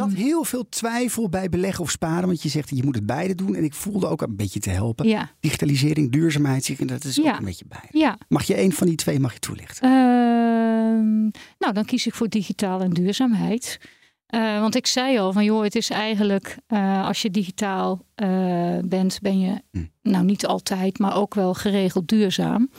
zat 0.00 0.12
heel 0.12 0.44
veel 0.44 0.68
twijfel 0.68 1.28
bij 1.28 1.48
beleggen 1.48 1.84
of 1.84 1.90
sparen, 1.90 2.26
want 2.26 2.42
je 2.42 2.48
zegt 2.48 2.76
je 2.76 2.84
moet 2.84 2.94
het 2.94 3.06
beide 3.06 3.34
doen. 3.34 3.54
En 3.54 3.64
ik 3.64 3.74
voelde 3.74 4.06
ook 4.06 4.22
een 4.22 4.36
beetje 4.36 4.60
te 4.60 4.70
helpen. 4.70 5.08
ja, 5.08 5.30
Digitalisering, 5.40 6.10
duurzaamheid, 6.12 6.76
en 6.78 6.86
dat 6.86 7.04
is 7.04 7.16
Ja. 7.16 7.32
ook 7.32 7.38
een 7.38 7.44
beetje 7.44 7.64
bij. 7.68 7.88
ja. 7.90 8.18
Mag 8.28 8.42
je 8.42 8.54
één 8.54 8.72
van 8.72 8.86
die 8.86 8.96
twee 8.96 9.20
mag 9.20 9.32
je 9.32 9.38
toelichten? 9.38 9.82
Ehm, 9.90 11.20
nou, 11.58 11.72
dan 11.72 11.84
kies 11.84 12.06
ik 12.06 12.14
voor 12.14 12.28
digitaal 12.28 12.80
en 12.80 12.90
duurzaamheid. 12.90 13.78
Eh, 14.26 14.60
want 14.60 14.74
ik 14.74 14.86
zei 14.86 15.18
al 15.18 15.32
van 15.32 15.44
joh, 15.44 15.62
het 15.62 15.74
is 15.74 15.90
eigenlijk 15.90 16.56
eh, 16.66 17.06
als 17.06 17.22
je 17.22 17.30
digitaal 17.30 18.04
eh, 18.14 18.78
bent, 18.84 19.18
ben 19.22 19.40
je 19.40 19.62
Hm. 19.70 19.84
nou 20.02 20.24
niet 20.24 20.46
altijd, 20.46 20.98
maar 20.98 21.16
ook 21.16 21.34
wel 21.34 21.54
geregeld 21.54 22.08
duurzaam. 22.08 22.70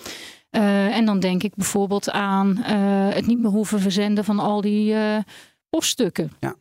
En 0.50 1.06
dan 1.06 1.20
denk 1.20 1.44
ik 1.44 1.56
bijvoorbeeld 1.56 2.10
aan 2.12 2.58
het 3.14 3.26
niet 3.28 3.40
meer 3.40 3.52
hoeven 3.52 3.80
verzenden 3.80 4.24
van 4.24 4.40
al 4.40 4.62
die 4.62 4.96
poststukken. 5.70 6.32
Ja. 6.40 6.56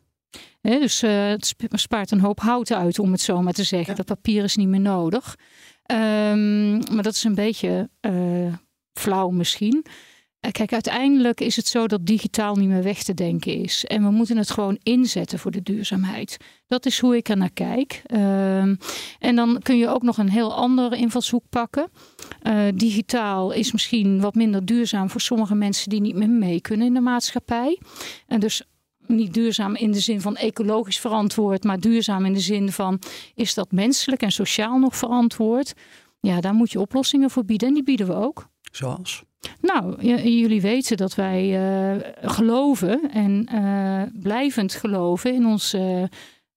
Dus 0.61 1.01
eh, 1.01 1.27
het 1.27 1.45
sp- 1.45 1.63
spaart 1.77 2.11
een 2.11 2.19
hoop 2.19 2.39
hout 2.39 2.71
uit, 2.71 2.99
om 2.99 3.11
het 3.11 3.21
zo 3.21 3.41
maar 3.41 3.53
te 3.53 3.63
zeggen. 3.63 3.89
Ja. 3.89 3.95
Dat 3.95 4.05
papier 4.05 4.43
is 4.43 4.55
niet 4.55 4.67
meer 4.67 4.79
nodig. 4.79 5.35
Ehm, 5.83 6.71
maar 6.93 7.03
dat 7.03 7.13
is 7.13 7.23
een 7.23 7.35
beetje 7.35 7.89
eh, 7.99 8.53
flauw 8.93 9.29
misschien. 9.29 9.85
Eh, 10.39 10.51
Kijk, 10.51 10.73
uiteindelijk 10.73 11.41
is 11.41 11.55
het 11.55 11.67
zo 11.67 11.87
dat 11.87 12.05
digitaal 12.05 12.55
niet 12.55 12.69
meer 12.69 12.83
weg 12.83 13.03
te 13.03 13.13
denken 13.13 13.53
is. 13.53 13.85
En 13.85 14.03
we 14.03 14.09
moeten 14.09 14.37
het 14.37 14.51
gewoon 14.51 14.79
inzetten 14.83 15.39
voor 15.39 15.51
de 15.51 15.61
duurzaamheid. 15.63 16.37
Dat 16.67 16.85
is 16.85 16.99
hoe 16.99 17.15
ik 17.15 17.29
er 17.29 17.37
naar 17.37 17.51
kijk. 17.53 18.01
Ehm, 18.05 18.75
en 19.19 19.35
dan 19.35 19.59
kun 19.63 19.77
je 19.77 19.87
ook 19.87 20.03
nog 20.03 20.17
een 20.17 20.29
heel 20.29 20.53
andere 20.55 20.97
invalshoek 20.97 21.43
pakken. 21.49 21.89
Digitaal 22.75 23.51
is 23.51 23.71
misschien 23.71 24.21
wat 24.21 24.35
minder 24.35 24.65
duurzaam 24.65 25.09
voor 25.09 25.21
sommige 25.21 25.55
mensen 25.55 25.89
die 25.89 26.01
niet 26.01 26.15
meer 26.15 26.29
mee 26.29 26.61
kunnen 26.61 26.87
in 26.87 26.93
de 26.93 26.99
maatschappij. 26.99 27.79
En 28.27 28.39
dus 28.39 28.63
niet 29.07 29.33
duurzaam 29.33 29.75
in 29.75 29.91
de 29.91 29.99
zin 29.99 30.21
van 30.21 30.35
ecologisch 30.35 30.99
verantwoord, 30.99 31.63
maar 31.63 31.79
duurzaam 31.79 32.25
in 32.25 32.33
de 32.33 32.39
zin 32.39 32.71
van 32.71 32.99
is 33.35 33.53
dat 33.53 33.71
menselijk 33.71 34.21
en 34.21 34.31
sociaal 34.31 34.79
nog 34.79 34.95
verantwoord? 34.95 35.73
Ja, 36.19 36.41
daar 36.41 36.53
moet 36.53 36.71
je 36.71 36.79
oplossingen 36.79 37.29
voor 37.29 37.45
bieden 37.45 37.67
en 37.67 37.73
die 37.73 37.83
bieden 37.83 38.07
we 38.07 38.13
ook. 38.13 38.49
Zoals? 38.71 39.23
Nou, 39.61 40.01
jullie 40.05 40.61
weten 40.61 40.97
dat 40.97 41.15
wij 41.15 41.41
eh, 41.41 42.29
geloven 42.31 43.11
en 43.11 43.45
eh, 43.45 44.21
blijvend 44.21 44.73
geloven 44.73 45.33
in 45.33 45.45
ons 45.45 45.73
eh, 45.73 46.03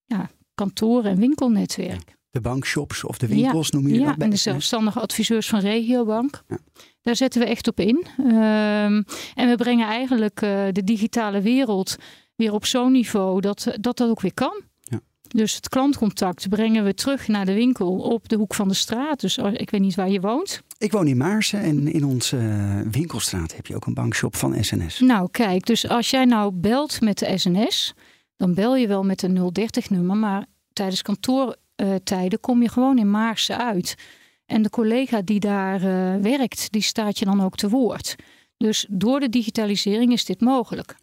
ja, 0.05 0.31
kantoor- 0.55 1.05
en 1.05 1.17
winkelnetwerk. 1.17 2.17
De 2.31 2.41
bankshops 2.41 3.05
of 3.05 3.19
de 3.19 3.27
winkels 3.27 3.71
noem 3.71 3.89
je 3.89 3.99
Ja, 3.99 4.07
dat 4.07 4.17
bij 4.17 4.27
en 4.27 4.33
de 4.33 4.39
zelfstandige 4.39 5.01
adviseurs 5.01 5.49
van 5.49 5.61
Regiobank. 5.61 6.43
Ja. 6.49 6.59
Daar 7.03 7.17
zetten 7.17 7.41
we 7.41 7.47
echt 7.47 7.69
op 7.69 7.81
in. 7.81 8.07
Ehm, 8.19 9.03
en 9.35 9.49
we 9.49 9.55
brengen 9.57 9.87
eigenlijk 9.87 10.41
de 10.73 10.83
digitale 10.85 11.41
wereld 11.41 11.97
weer 12.37 12.53
op 12.53 12.67
zo'n 12.67 12.93
niveau 12.93 13.41
dat, 13.41 13.67
dat 13.81 13.97
dat 13.97 14.09
ook 14.09 14.21
weer 14.21 14.35
kan. 14.35 14.63
Ja. 14.83 15.01
Dus 15.29 15.55
het 15.55 15.69
klantcontact 15.69 16.49
brengen 16.49 16.85
we 16.85 16.95
terug 16.95 17.29
naar 17.29 17.47
de 17.47 17.55
winkel 17.55 17.97
op 17.99 18.29
de 18.29 18.37
hoek 18.37 18.55
van 18.55 18.69
de 18.69 18.75
straat. 18.75 19.21
Dus 19.21 19.39
als- 19.39 19.55
ik 19.55 19.71
weet 19.71 19.81
niet 19.81 19.95
waar 19.95 20.11
je 20.11 20.21
woont. 20.21 20.63
Ik 20.79 20.93
woon 20.93 21.07
in 21.07 21.17
Maarsen 21.17 21.61
en 21.61 21.93
in 21.93 22.05
onze 22.05 22.37
eh, 22.37 22.81
winkelstraat 22.91 23.57
heb 23.57 23.67
je 23.67 23.75
ook 23.75 23.87
een 23.87 23.95
bankshop 23.95 24.37
van 24.37 24.65
SNS. 24.65 25.01
Nou, 25.01 25.29
kijk, 25.31 25.67
dus 25.67 25.89
als 25.89 26.11
jij 26.11 26.25
nou 26.25 26.53
belt 26.53 27.01
met 27.01 27.19
de 27.19 27.39
SNS, 27.39 27.95
dan 28.37 28.55
bel 28.55 28.77
je 28.77 28.87
wel 28.87 29.03
met 29.05 29.23
een 29.23 29.35
030-nummer, 29.37 30.17
maar 30.17 30.47
tijdens 30.73 31.03
kantoortijden 31.03 32.41
kom 32.41 32.63
je 32.63 32.69
gewoon 32.69 32.99
in 32.99 33.11
Maarsen 33.11 33.59
uit. 33.59 33.95
En 34.47 34.63
de 34.63 34.71
collega 34.71 35.23
die 35.23 35.41
daar 35.41 35.75
eh, 35.83 36.21
werkt, 36.23 36.73
die 36.73 36.83
staat 36.83 37.19
je 37.19 37.25
dan 37.25 37.43
ook 37.43 37.57
te 37.57 37.69
woord. 37.69 38.15
Dus 38.57 38.87
door 38.91 39.21
de 39.21 39.29
digitalisering 39.29 40.13
is 40.13 40.25
dit 40.25 40.41
mogelijk. 40.41 40.97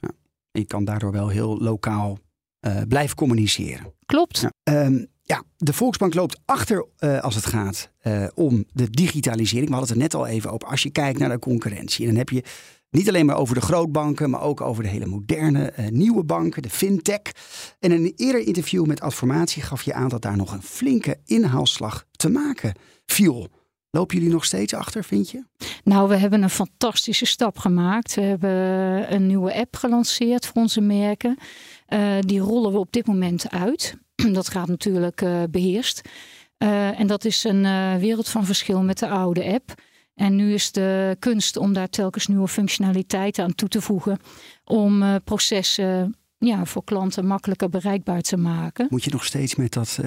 Je 0.51 0.65
kan 0.65 0.85
daardoor 0.85 1.11
wel 1.11 1.27
heel 1.27 1.57
lokaal 1.57 2.19
eh, 2.59 2.81
blijven 2.87 3.15
communiceren. 3.15 3.93
Klopt. 4.05 4.39
Ja. 4.39 4.51
Ehm, 4.63 5.05
ja, 5.21 5.43
de 5.57 5.73
Volksbank 5.73 6.13
loopt 6.13 6.39
achter 6.45 6.85
eh, 6.97 7.19
als 7.19 7.35
het 7.35 7.45
gaat 7.45 7.91
eh, 7.99 8.27
om 8.33 8.65
de 8.73 8.89
digitalisering. 8.89 9.69
We 9.69 9.75
hadden 9.75 9.89
het 9.93 9.97
er 9.97 10.03
net 10.03 10.21
al 10.21 10.27
even 10.27 10.51
over. 10.51 10.67
Als 10.67 10.83
je 10.83 10.89
kijkt 10.89 11.19
naar 11.19 11.29
de 11.29 11.39
concurrentie, 11.39 12.05
dan 12.05 12.15
heb 12.15 12.29
je 12.29 12.43
Niet 12.89 13.07
alleen 13.07 13.25
maar 13.25 13.37
over 13.37 13.55
de 13.55 13.61
grootbanken, 13.61 14.29
maar 14.29 14.41
ook 14.41 14.61
over 14.61 14.83
de 14.83 14.89
hele 14.89 15.05
moderne 15.05 15.73
nieuwe 15.89 16.23
banken, 16.23 16.61
de 16.61 16.69
fintech. 16.69 17.21
En 17.79 17.91
in 17.91 18.03
een 18.03 18.13
eerder 18.15 18.47
interview 18.47 18.85
met 18.85 19.01
Adformatie 19.01 19.61
gaf 19.61 19.83
je 19.83 19.93
aan 19.93 20.09
dat 20.09 20.21
daar 20.21 20.37
nog 20.37 20.53
een 20.53 20.61
flinke 20.61 21.17
inhaalslag 21.25 22.05
te 22.11 22.29
maken 22.29 22.73
viel. 23.05 23.47
Lopen 23.93 24.17
jullie 24.17 24.33
nog 24.33 24.45
steeds 24.45 24.73
achter, 24.73 25.03
vind 25.03 25.29
je? 25.29 25.43
Nou, 25.83 26.09
we 26.09 26.15
hebben 26.15 26.43
een 26.43 26.49
fantastische 26.49 27.25
stap 27.25 27.57
gemaakt. 27.57 28.15
We 28.15 28.21
hebben 28.21 28.49
een 29.13 29.27
nieuwe 29.27 29.53
app 29.53 29.75
gelanceerd 29.75 30.45
voor 30.45 30.61
onze 30.61 30.81
merken. 30.81 31.37
Uh, 31.89 32.19
die 32.19 32.39
rollen 32.39 32.71
we 32.71 32.77
op 32.77 32.91
dit 32.91 33.07
moment 33.07 33.49
uit. 33.49 33.97
Dat 34.33 34.49
gaat 34.49 34.67
natuurlijk 34.67 35.21
uh, 35.21 35.43
beheerst. 35.49 36.01
Uh, 36.57 36.99
en 36.99 37.07
dat 37.07 37.25
is 37.25 37.43
een 37.43 37.99
wereld 37.99 38.29
van 38.29 38.45
verschil 38.45 38.83
met 38.83 38.99
de 38.99 39.07
oude 39.07 39.43
app. 39.53 39.73
En 40.15 40.35
nu 40.35 40.53
is 40.53 40.71
de 40.71 41.15
kunst 41.19 41.57
om 41.57 41.73
daar 41.73 41.89
telkens 41.89 42.27
nieuwe 42.27 42.47
functionaliteiten 42.47 43.43
aan 43.43 43.55
toe 43.55 43.69
te 43.69 43.81
voegen. 43.81 44.19
Om 44.63 45.19
processen 45.23 46.15
ja, 46.37 46.65
voor 46.65 46.83
klanten 46.83 47.25
makkelijker 47.25 47.69
bereikbaar 47.69 48.21
te 48.21 48.37
maken. 48.37 48.87
Moet 48.89 49.03
je 49.03 49.11
nog 49.11 49.25
steeds 49.25 49.55
met 49.55 49.73
dat 49.73 49.99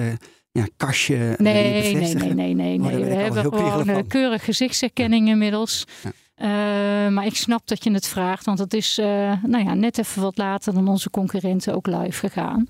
ja, 0.55 0.67
kastje 0.77 1.35
nee, 1.37 1.93
nee, 1.93 1.93
nee, 1.93 2.33
nee, 2.33 2.53
nee, 2.53 2.77
nee. 2.77 3.03
we 3.03 3.13
hebben 3.13 3.43
gewoon 3.43 3.87
een 3.87 4.07
keurig 4.07 4.45
gezichtsherkenning 4.45 5.27
inmiddels. 5.27 5.85
Ja. 6.03 6.11
Uh, 6.37 7.13
maar 7.13 7.25
ik 7.25 7.35
snap 7.35 7.67
dat 7.67 7.83
je 7.83 7.91
het 7.91 8.07
vraagt, 8.07 8.45
want 8.45 8.59
het 8.59 8.73
is 8.73 8.99
uh, 8.99 9.05
nou 9.43 9.63
ja, 9.63 9.73
net 9.73 9.97
even 9.97 10.21
wat 10.21 10.37
later 10.37 10.73
dan 10.73 10.87
onze 10.87 11.09
concurrenten 11.09 11.75
ook 11.75 11.87
live 11.87 12.19
gegaan. 12.19 12.67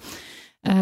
Uh, 0.62 0.74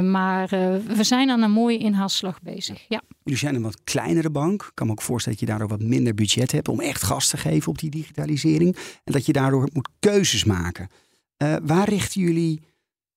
maar 0.00 0.48
we 0.86 1.00
zijn 1.00 1.30
aan 1.30 1.42
een 1.42 1.50
mooie 1.50 1.78
inhaalslag 1.78 2.42
bezig. 2.42 2.84
Ja. 2.88 3.02
Jullie 3.22 3.38
zijn 3.38 3.54
een 3.54 3.62
wat 3.62 3.80
kleinere 3.84 4.30
bank. 4.30 4.62
Ik 4.62 4.70
kan 4.74 4.86
me 4.86 4.92
ook 4.92 5.02
voorstellen 5.02 5.38
dat 5.38 5.48
je 5.48 5.54
daardoor 5.54 5.78
wat 5.78 5.88
minder 5.88 6.14
budget 6.14 6.52
hebt 6.52 6.68
om 6.68 6.80
echt 6.80 7.02
gas 7.02 7.28
te 7.28 7.36
geven 7.36 7.70
op 7.70 7.78
die 7.78 7.90
digitalisering. 7.90 8.76
En 9.04 9.12
dat 9.12 9.26
je 9.26 9.32
daardoor 9.32 9.68
moet 9.72 9.88
keuzes 9.98 10.44
maken. 10.44 10.88
waar 11.62 11.88
richten 11.88 12.20
jullie 12.20 12.60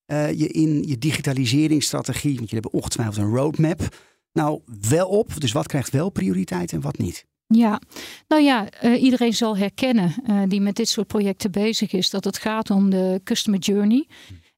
je 0.07 0.47
in 0.47 0.83
je 0.88 0.97
digitaliseringsstrategie? 0.97 2.35
Want 2.35 2.50
jullie 2.50 2.63
hebben 2.63 2.81
ongetwijfeld 2.81 3.17
een 3.17 3.35
roadmap. 3.35 3.95
Nou, 4.33 4.62
wel 4.89 5.07
op. 5.07 5.41
Dus 5.41 5.51
wat 5.51 5.67
krijgt 5.67 5.89
wel 5.89 6.09
prioriteit 6.09 6.71
en 6.71 6.81
wat 6.81 6.97
niet? 6.97 7.25
Ja, 7.47 7.81
nou 8.27 8.41
ja, 8.41 8.67
uh, 8.83 9.01
iedereen 9.01 9.33
zal 9.33 9.57
herkennen 9.57 10.13
uh, 10.29 10.41
die 10.47 10.62
met 10.62 10.75
dit 10.75 10.89
soort 10.89 11.07
projecten 11.07 11.51
bezig 11.51 11.91
is 11.91 12.09
dat 12.09 12.24
het 12.24 12.38
gaat 12.38 12.69
om 12.69 12.89
de 12.89 13.21
customer 13.24 13.59
journey 13.59 14.07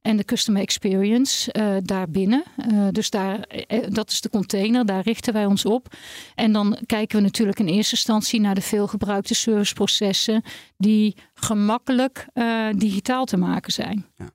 en 0.01 0.17
de 0.17 0.23
customer 0.23 0.61
experience 0.61 1.53
uh, 1.53 1.75
daarbinnen. 1.81 2.43
dus 2.91 3.09
daar, 3.09 3.47
dat 3.89 4.11
is 4.11 4.21
de 4.21 4.29
container, 4.29 4.85
daar 4.85 5.03
richten 5.03 5.33
wij 5.33 5.45
ons 5.45 5.65
op. 5.65 5.95
En 6.35 6.51
dan 6.51 6.77
kijken 6.85 7.17
we 7.17 7.23
natuurlijk 7.23 7.59
in 7.59 7.67
eerste 7.67 7.95
instantie 7.95 8.39
naar 8.39 8.55
de 8.55 8.61
veelgebruikte 8.61 9.35
serviceprocessen 9.35 10.43
die 10.77 11.15
gemakkelijk 11.33 12.27
digitaal 12.75 13.25
te 13.25 13.37
maken 13.37 13.73
zijn. 13.73 14.05
Ja. 14.15 14.29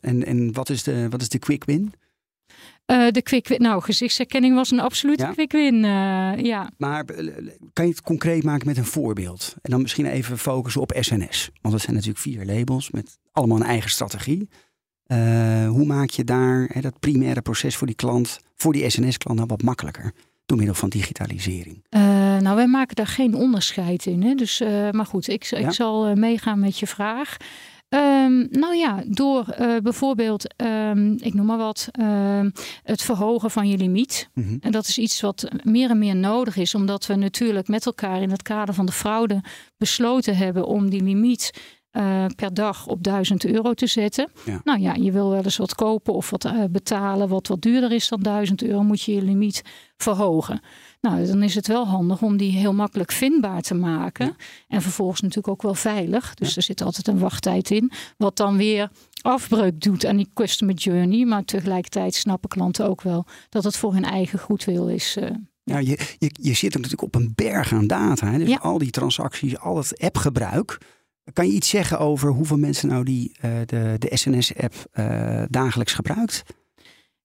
En, 0.00 0.26
en 0.26 0.52
wat, 0.52 0.68
is 0.68 0.82
de, 0.82 1.06
wat 1.08 1.20
is 1.20 1.28
de 1.28 1.38
quick 1.38 1.64
win? 1.64 1.94
Uh, 2.90 3.10
de 3.10 3.22
quick 3.22 3.58
nou, 3.58 3.82
gezichtsherkenning 3.82 4.54
was 4.54 4.70
een 4.70 4.80
absolute 4.80 5.22
ja? 5.22 5.30
quick 5.30 5.52
win. 5.52 5.74
Uh, 5.74 6.36
ja. 6.36 6.70
Maar 6.76 7.04
eh, 7.04 7.26
kan 7.72 7.84
je 7.84 7.90
het 7.90 8.02
concreet 8.02 8.44
maken 8.44 8.66
met 8.66 8.76
een 8.76 8.84
voorbeeld? 8.84 9.54
En 9.62 9.70
dan 9.70 9.82
misschien 9.82 10.06
even 10.06 10.38
focussen 10.38 10.80
op 10.80 10.96
SNS. 11.00 11.50
Want 11.60 11.74
dat 11.74 11.82
zijn 11.82 11.94
natuurlijk 11.94 12.22
vier 12.22 12.44
labels 12.44 12.90
met 12.90 13.18
allemaal 13.32 13.56
een 13.56 13.66
eigen 13.66 13.90
strategie. 13.90 14.48
Uh, 15.06 15.68
hoe 15.68 15.84
maak 15.84 16.10
je 16.10 16.24
daar 16.24 16.68
hè, 16.72 16.80
dat 16.80 17.00
primaire 17.00 17.40
proces 17.40 17.76
voor 17.76 17.86
die 17.86 17.96
klant, 17.96 18.38
voor 18.56 18.72
die 18.72 18.90
SNS-klant, 18.90 19.36
nou 19.36 19.48
wat 19.50 19.62
makkelijker? 19.62 20.12
Door 20.46 20.56
middel 20.56 20.76
van 20.76 20.88
digitalisering? 20.88 21.84
nou, 22.40 22.56
wij 22.56 22.66
maken 22.66 22.96
daar 22.96 23.06
geen 23.06 23.34
onderscheid 23.34 24.06
in. 24.06 24.22
Hè? 24.22 24.34
Dus, 24.34 24.60
maar 24.90 25.06
goed, 25.06 25.28
ik, 25.28 25.44
ja? 25.44 25.58
ik 25.58 25.72
zal 25.72 26.14
meegaan 26.14 26.60
met 26.60 26.78
je 26.78 26.86
vraag. 26.86 27.36
Um, 27.94 28.46
nou 28.50 28.74
ja, 28.74 29.02
door 29.06 29.54
uh, 29.60 29.76
bijvoorbeeld, 29.82 30.54
um, 30.56 31.16
ik 31.20 31.34
noem 31.34 31.46
maar 31.46 31.58
wat, 31.58 31.88
uh, 32.00 32.44
het 32.82 33.02
verhogen 33.02 33.50
van 33.50 33.68
je 33.68 33.76
limiet. 33.76 34.28
Mm 34.34 34.44
-hmm. 34.44 34.58
En 34.60 34.72
dat 34.72 34.86
is 34.86 34.98
iets 34.98 35.20
wat 35.20 35.48
meer 35.62 35.90
en 35.90 35.98
meer 35.98 36.16
nodig 36.16 36.56
is, 36.56 36.74
omdat 36.74 37.06
we 37.06 37.14
natuurlijk 37.14 37.68
met 37.68 37.86
elkaar 37.86 38.22
in 38.22 38.30
het 38.30 38.42
kader 38.42 38.74
van 38.74 38.86
de 38.86 38.92
fraude 38.92 39.42
besloten 39.76 40.36
hebben 40.36 40.66
om 40.66 40.90
die 40.90 41.02
limiet 41.02 41.52
uh, 41.92 42.24
per 42.36 42.54
dag 42.54 42.86
op 42.86 43.02
1000 43.02 43.44
euro 43.44 43.74
te 43.74 43.86
zetten. 43.86 44.30
Ja. 44.44 44.60
Nou 44.64 44.80
ja, 44.80 44.94
je 44.94 45.12
wil 45.12 45.30
wel 45.30 45.42
eens 45.42 45.56
wat 45.56 45.74
kopen 45.74 46.14
of 46.14 46.30
wat 46.30 46.44
uh, 46.44 46.64
betalen 46.70 47.28
wat 47.28 47.46
wat 47.46 47.62
duurder 47.62 47.92
is 47.92 48.08
dan 48.08 48.20
1000 48.20 48.62
euro, 48.62 48.82
moet 48.82 49.02
je 49.02 49.14
je 49.14 49.22
limiet 49.22 49.62
verhogen. 49.96 50.60
Nou, 51.00 51.26
dan 51.26 51.42
is 51.42 51.54
het 51.54 51.66
wel 51.66 51.86
handig 51.86 52.22
om 52.22 52.36
die 52.36 52.52
heel 52.52 52.74
makkelijk 52.74 53.12
vindbaar 53.12 53.60
te 53.60 53.74
maken. 53.74 54.26
Ja. 54.26 54.34
En 54.68 54.82
vervolgens 54.82 55.20
natuurlijk 55.20 55.48
ook 55.48 55.62
wel 55.62 55.74
veilig. 55.74 56.34
Dus 56.34 56.48
ja. 56.48 56.54
er 56.56 56.62
zit 56.62 56.82
altijd 56.82 57.08
een 57.08 57.18
wachttijd 57.18 57.70
in. 57.70 57.92
Wat 58.16 58.36
dan 58.36 58.56
weer 58.56 58.90
afbreuk 59.22 59.80
doet 59.80 60.06
aan 60.06 60.16
die 60.16 60.30
customer 60.34 60.74
journey. 60.74 61.24
Maar 61.24 61.44
tegelijkertijd 61.44 62.14
snappen 62.14 62.48
klanten 62.48 62.88
ook 62.88 63.02
wel 63.02 63.26
dat 63.48 63.64
het 63.64 63.76
voor 63.76 63.92
hun 63.92 64.04
eigen 64.04 64.38
goedwil 64.38 64.88
is. 64.88 65.16
Uh, 65.16 65.30
ja, 65.64 65.78
je, 65.78 65.98
je, 66.18 66.30
je 66.40 66.54
zit 66.54 66.74
natuurlijk 66.74 67.02
op 67.02 67.14
een 67.14 67.32
berg 67.34 67.72
aan 67.72 67.86
data. 67.86 68.30
Hè? 68.30 68.38
Dus 68.38 68.60
al 68.60 68.78
die 68.78 68.90
transacties, 68.90 69.58
al 69.58 69.76
het 69.76 69.98
appgebruik. 69.98 70.78
Kan 71.32 71.46
je 71.46 71.52
iets 71.52 71.68
zeggen 71.68 71.98
over 71.98 72.30
hoeveel 72.30 72.58
mensen 72.58 72.88
nou 72.88 73.04
die, 73.04 73.36
uh, 73.44 73.50
de, 73.66 73.96
de 73.98 74.16
SNS-app 74.16 74.74
uh, 74.94 75.42
dagelijks 75.48 75.92
gebruikt? 75.92 76.42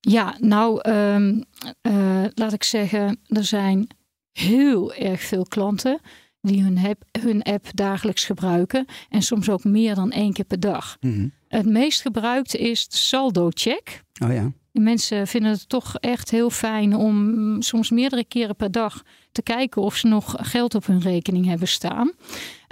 Ja, 0.07 0.35
nou, 0.39 0.89
um, 0.89 1.43
uh, 1.81 2.25
laat 2.33 2.53
ik 2.53 2.63
zeggen, 2.63 3.19
er 3.27 3.43
zijn 3.43 3.87
heel 4.31 4.93
erg 4.93 5.21
veel 5.21 5.45
klanten 5.45 5.99
die 6.41 6.63
hun 6.63 6.77
app, 6.77 7.03
hun 7.19 7.43
app 7.43 7.65
dagelijks 7.73 8.25
gebruiken. 8.25 8.85
En 9.09 9.21
soms 9.21 9.49
ook 9.49 9.63
meer 9.63 9.95
dan 9.95 10.11
één 10.11 10.33
keer 10.33 10.45
per 10.45 10.59
dag. 10.59 10.97
Mm 10.99 11.13
-hmm. 11.13 11.31
Het 11.47 11.65
meest 11.65 12.01
gebruikte 12.01 12.57
is 12.57 12.87
de 12.87 12.97
saldo-check. 12.97 14.01
Oh 14.23 14.33
ja. 14.33 14.51
Mensen 14.71 15.27
vinden 15.27 15.51
het 15.51 15.69
toch 15.69 15.97
echt 15.99 16.31
heel 16.31 16.49
fijn 16.49 16.95
om 16.95 17.61
soms 17.61 17.89
meerdere 17.89 18.25
keren 18.25 18.55
per 18.55 18.71
dag 18.71 19.03
te 19.35 19.41
kijken 19.41 19.81
of 19.81 19.95
ze 19.95 20.07
nog 20.07 20.35
geld 20.37 20.75
op 20.75 20.85
hun 20.85 21.01
rekening 21.01 21.45
hebben 21.45 21.67
staan. 21.67 22.11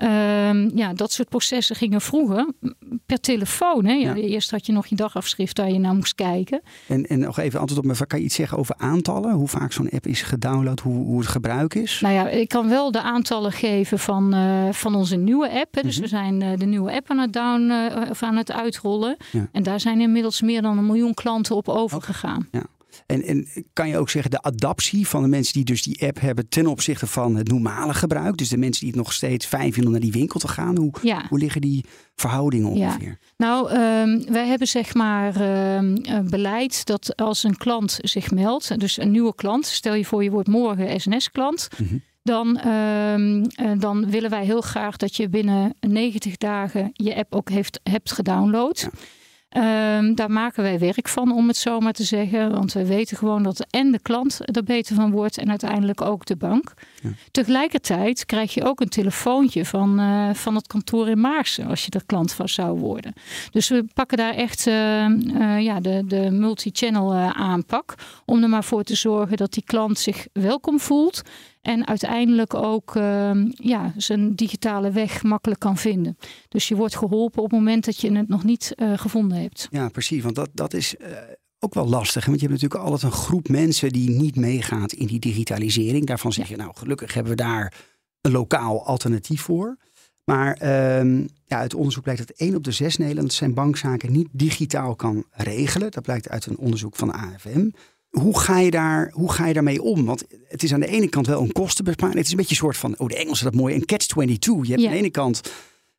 Um, 0.04 0.72
ja, 0.76 0.94
dat 0.94 1.12
soort 1.12 1.30
processen 1.30 1.76
gingen 1.76 2.02
vroeger 2.02 2.52
per 3.06 3.20
telefoon. 3.20 3.86
Hè? 3.86 3.94
Ja. 3.94 4.14
Eerst 4.14 4.52
had 4.52 4.66
je 4.66 4.72
nog 4.72 4.86
je 4.86 4.96
dagafschrift 4.96 5.58
waar 5.58 5.72
je 5.72 5.80
naar 5.80 5.94
moest 5.94 6.16
kijken. 6.16 6.62
En, 6.88 7.06
en 7.06 7.20
nog 7.20 7.40
even 7.40 7.60
antwoord 7.60 7.80
op 7.80 7.86
mijn 7.86 7.96
vraag. 7.96 8.08
Kan 8.08 8.20
je 8.20 8.26
iets 8.26 8.36
zeggen 8.36 8.58
over 8.58 8.76
aantallen? 8.78 9.32
Hoe 9.32 9.48
vaak 9.48 9.72
zo'n 9.72 9.90
app 9.90 10.08
is 10.08 10.22
gedownload? 10.22 10.80
Hoe, 10.80 11.06
hoe 11.06 11.20
het 11.20 11.28
gebruik 11.28 11.76
is? 11.76 12.00
Nou 12.02 12.14
ja, 12.14 12.30
ik 12.30 12.48
kan 12.48 12.70
wel 12.70 12.92
de 12.92 13.02
aantallen 13.02 13.52
geven 13.52 14.00
van, 14.00 14.36
uh, 14.36 14.72
van 14.72 14.96
onze 14.96 15.16
nieuwe 15.16 15.50
app. 15.52 15.76
Hè? 15.76 15.82
Dus 15.82 16.00
mm 16.00 16.04
-hmm. 16.04 16.12
we 16.12 16.18
zijn 16.18 16.42
uh, 16.42 16.58
de 16.58 16.66
nieuwe 16.66 16.94
app 16.94 17.10
aan 17.10 17.18
het, 17.20 17.34
down, 17.34 17.62
uh, 17.62 18.10
of 18.10 18.24
aan 18.24 18.36
het 18.36 18.52
uitrollen. 18.52 19.18
Ja. 19.32 19.48
En 19.52 19.64
daar 19.64 19.80
zijn 19.80 20.02
inmiddels 20.02 20.42
meer 20.42 20.62
dan 20.62 20.78
een 20.78 20.86
miljoen 20.86 21.14
klanten 21.14 21.56
op 21.56 21.70
overgegaan. 21.70 22.48
Ja. 22.52 22.64
En, 23.06 23.24
en 23.24 23.48
kan 23.74 23.88
je 23.88 23.98
ook 23.98 24.10
zeggen 24.10 24.32
de 24.32 24.42
adaptie 24.42 25.08
van 25.08 25.22
de 25.22 25.28
mensen 25.28 25.54
die 25.54 25.64
dus 25.64 25.84
die 25.84 26.08
app 26.08 26.20
hebben 26.20 26.50
ten 26.50 26.68
opzichte 26.68 27.08
van 27.08 27.36
het 27.36 27.48
normale 27.48 27.94
gebruik? 27.94 28.38
Dus 28.38 28.50
de 28.50 28.58
mensen 28.58 28.82
die 28.82 28.90
het 28.90 29.04
nog 29.04 29.14
steeds 29.14 29.46
fijn 29.46 29.74
vinden 29.74 29.86
om 29.86 29.92
naar 29.92 30.10
die 30.12 30.12
winkel 30.12 30.40
te 30.40 30.48
gaan. 30.48 30.78
Hoe, 30.78 30.94
ja. 31.02 31.26
hoe 31.30 31.40
liggen 31.40 31.62
die 31.62 31.86
verhoudingen 32.16 32.70
ongeveer? 32.70 33.08
Ja. 33.08 33.18
Nou, 33.38 33.72
um, 33.72 34.32
wij 34.32 34.48
hebben 34.48 34.68
zeg 34.68 34.94
maar 34.94 35.36
um, 35.78 35.96
een 36.02 36.30
beleid 36.30 36.86
dat 36.86 37.16
als 37.16 37.44
een 37.44 37.58
klant 37.58 38.00
zich 38.02 38.32
meldt, 38.32 38.80
dus 38.80 38.98
een 38.98 39.12
nieuwe 39.12 39.36
klant, 39.36 39.66
stel 39.66 39.94
je 39.94 40.06
voor 40.06 40.24
je 40.24 40.32
wordt 40.32 40.48
morgen 40.48 41.00
SNS-klant. 41.00 41.68
Mm 41.78 41.88
-hmm. 41.88 42.02
Dan, 42.24 42.68
um, 42.68 43.48
dan 43.80 44.10
willen 44.10 44.30
wij 44.30 44.46
heel 44.46 44.62
graag 44.62 44.98
dat 44.98 45.16
je 45.16 45.30
binnen 45.30 45.74
90 45.80 46.38
dagen 46.38 46.90
je 46.94 47.16
app 47.16 47.36
ook 47.36 47.50
heeft, 47.50 47.80
hebt 47.84 48.12
gedownload. 48.12 48.80
Ja. 48.80 48.90
Um, 49.58 50.16
daar 50.16 50.32
maken 50.32 50.64
wij 50.64 50.80
werk 50.80 51.08
van, 51.08 51.32
om 51.32 51.48
het 51.48 51.58
zo 51.58 51.80
maar 51.80 51.94
te 51.94 52.04
zeggen. 52.04 52.52
Want 52.52 52.74
we 52.74 52.86
weten 52.86 53.18
gewoon 53.18 53.44
dat 53.44 53.66
en 53.70 53.92
de 53.92 54.00
klant 54.00 54.40
er 54.56 54.64
beter 54.64 54.96
van 54.96 55.12
wordt 55.12 55.38
en 55.38 55.50
uiteindelijk 55.50 56.02
ook 56.02 56.26
de 56.26 56.36
bank. 56.36 56.74
Ja. 57.02 57.10
Tegelijkertijd 57.32 58.26
krijg 58.26 58.54
je 58.54 58.64
ook 58.64 58.82
een 58.82 58.90
telefoontje 58.90 59.66
van, 59.66 60.00
uh, 60.00 60.34
van 60.34 60.56
het 60.56 60.68
kantoor 60.68 61.10
in 61.10 61.20
Maarsen 61.20 61.68
als 61.68 61.86
je 61.86 61.92
er 61.92 62.06
klant 62.06 62.34
van 62.34 62.50
zou 62.50 62.80
worden. 62.80 63.14
Dus 63.52 63.70
we 63.70 63.86
pakken 63.94 64.18
daar 64.18 64.34
echt 64.34 64.68
uh, 64.68 64.74
uh, 64.74 65.62
ja, 65.62 65.80
de, 65.80 66.04
de 66.08 66.32
multi-channel 66.32 67.14
aanpak. 67.34 67.96
Om 68.26 68.44
er 68.44 68.50
maar 68.50 68.64
voor 68.64 68.84
te 68.84 68.96
zorgen 68.96 69.38
dat 69.38 69.54
die 69.54 69.64
klant 69.66 70.00
zich 70.00 70.28
welkom 70.32 70.80
voelt. 70.80 71.22
En 71.64 71.88
uiteindelijk 71.88 72.54
ook 72.54 72.96
uh, 72.96 73.32
ja, 73.50 73.94
zijn 73.98 74.36
digitale 74.36 74.92
weg 74.92 75.24
makkelijk 75.24 75.60
kan 75.60 75.78
vinden. 75.78 76.18
Dus 76.48 76.68
je 76.68 76.76
wordt 76.76 76.96
geholpen 76.96 77.44
op 77.44 77.50
het 77.52 77.60
moment 77.60 77.86
dat 77.86 78.00
je 78.00 78.12
het 78.12 78.28
nog 78.28 78.44
niet 78.44 78.74
uh, 78.76 78.98
gevonden 78.98 79.38
hebt. 79.42 79.68
Ja, 79.72 79.90
precies. 79.90 80.24
Want 80.24 80.36
dat, 80.36 80.50
dat 80.54 80.74
is 80.74 80.96
uh, 80.96 81.08
ook 81.60 81.74
wel 81.74 81.88
lastig. 81.88 82.26
Want 82.26 82.40
je 82.40 82.48
hebt 82.48 82.62
natuurlijk 82.62 82.90
altijd 82.90 83.12
een 83.12 83.20
groep 83.20 83.48
mensen 83.48 83.90
die 83.90 84.10
niet 84.10 84.36
meegaat 84.36 84.94
in 84.94 85.08
die 85.08 85.20
digitalisering. 85.20 86.06
Daarvan 86.06 86.34
zeg 86.34 86.50
je, 86.50 86.56
nou 86.56 86.72
gelukkig 86.76 87.14
hebben 87.14 87.32
we 87.32 87.44
daar 87.44 87.74
een 88.22 88.32
lokaal 88.32 88.86
alternatief 88.86 89.42
voor. 89.42 89.78
Maar 90.24 90.52
um, 91.00 91.30
ja, 91.46 91.58
uit 91.58 91.74
onderzoek 91.74 92.04
blijkt 92.04 92.28
dat 92.28 92.38
1 92.38 92.56
op 92.56 92.64
de 92.64 92.72
6 92.72 92.98
Nederlanders 92.98 93.36
zijn 93.36 93.54
bankzaken 93.54 94.12
niet 94.12 94.28
digitaal 94.32 94.96
kan 94.96 95.26
regelen. 95.32 95.92
Dat 95.92 96.04
blijkt 96.04 96.30
uit 96.30 96.46
een 96.46 96.58
onderzoek 96.58 96.96
van 96.96 97.08
de 97.08 97.14
AFM 97.14 97.70
hoe 98.20 98.40
ga, 98.40 98.60
je 98.60 98.72
daar, 98.72 99.12
hoe 99.14 99.32
ga 99.32 99.48
je 99.48 99.54
daarmee 99.54 99.82
om? 99.82 100.06
Want 100.06 100.24
het 100.48 100.64
is 100.64 100.74
aan 100.74 100.80
de 100.80 100.88
ene 100.88 101.10
kant 101.10 101.28
wel 101.28 101.42
een 101.42 101.52
kostenbesparing. 101.52 102.18
Het 102.18 102.26
is 102.26 102.32
een 102.32 102.38
beetje 102.38 102.52
een 102.52 102.62
soort 102.62 102.78
van, 102.78 102.96
oh 102.98 103.08
de 103.08 103.18
Engelsen 103.18 103.46
dat 103.46 103.56
mooi, 103.56 103.76
een 103.76 103.86
catch-22. 103.86 104.62
Je 104.62 104.70
hebt 104.70 104.82
ja. 104.82 104.88
aan 104.88 104.94
de 104.94 105.00
ene 105.00 105.10
kant 105.10 105.42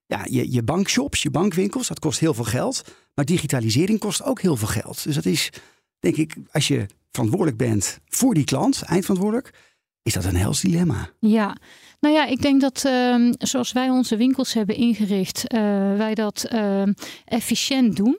ja, 0.06 0.26
je, 0.30 0.52
je 0.52 0.62
bankshops, 0.62 1.22
je 1.22 1.30
bankwinkels, 1.30 1.88
dat 1.88 1.98
kost 1.98 2.20
heel 2.20 2.34
veel 2.34 2.44
geld. 2.44 2.82
Maar 3.14 3.24
digitalisering 3.24 3.98
kost 3.98 4.22
ook 4.22 4.40
heel 4.40 4.56
veel 4.56 4.68
geld. 4.68 5.04
Dus 5.04 5.14
dat 5.14 5.24
is, 5.24 5.50
denk 5.98 6.16
ik, 6.16 6.36
als 6.52 6.68
je 6.68 6.86
verantwoordelijk 7.10 7.56
bent 7.56 7.98
voor 8.08 8.34
die 8.34 8.44
klant, 8.44 8.82
eindverantwoordelijk, 8.82 9.54
is 10.02 10.12
dat 10.12 10.24
een 10.24 10.36
hels 10.36 10.60
dilemma. 10.60 11.10
Ja, 11.18 11.56
nou 12.00 12.14
ja, 12.14 12.26
ik 12.26 12.42
denk 12.42 12.60
dat 12.60 12.84
ehm, 12.84 13.32
zoals 13.38 13.72
wij 13.72 13.90
onze 13.90 14.16
winkels 14.16 14.54
hebben 14.54 14.76
ingericht, 14.76 15.46
eh, 15.46 15.60
wij 15.96 16.14
dat 16.14 16.44
ehm, 16.44 16.92
efficiënt 17.24 17.96
doen. 17.96 18.18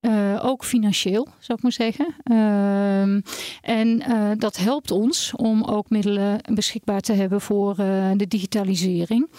Uh, 0.00 0.44
ook 0.44 0.64
financieel, 0.64 1.28
zou 1.38 1.58
ik 1.58 1.62
maar 1.62 1.72
zeggen. 1.72 2.14
Uh, 2.24 3.00
en 3.60 4.02
uh, 4.08 4.30
dat 4.36 4.56
helpt 4.56 4.90
ons 4.90 5.32
om 5.36 5.64
ook 5.64 5.90
middelen 5.90 6.40
beschikbaar 6.54 7.00
te 7.00 7.12
hebben 7.12 7.40
voor 7.40 7.74
de 8.16 8.26
digitalisering. 8.28 9.30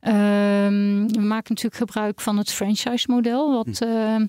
Ehm, 0.00 1.06
we 1.06 1.20
maken 1.20 1.54
natuurlijk 1.54 1.76
gebruik 1.76 2.20
van 2.20 2.38
het 2.38 2.52
franchise-model, 2.52 3.52
wat 3.52 3.78
hm. 3.78 4.26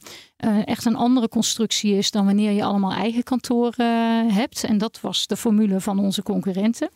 echt 0.65 0.85
een 0.85 0.95
andere 0.95 1.27
constructie 1.27 1.97
is 1.97 2.11
dan 2.11 2.25
wanneer 2.25 2.51
je 2.51 2.63
allemaal 2.63 2.91
eigen 2.93 3.23
kantoren 3.23 4.29
hebt. 4.29 4.63
En 4.63 4.77
dat 4.77 5.01
was 5.01 5.27
de 5.27 5.37
formule 5.37 5.81
van 5.81 5.99
onze 5.99 6.23
concurrenten. 6.23 6.89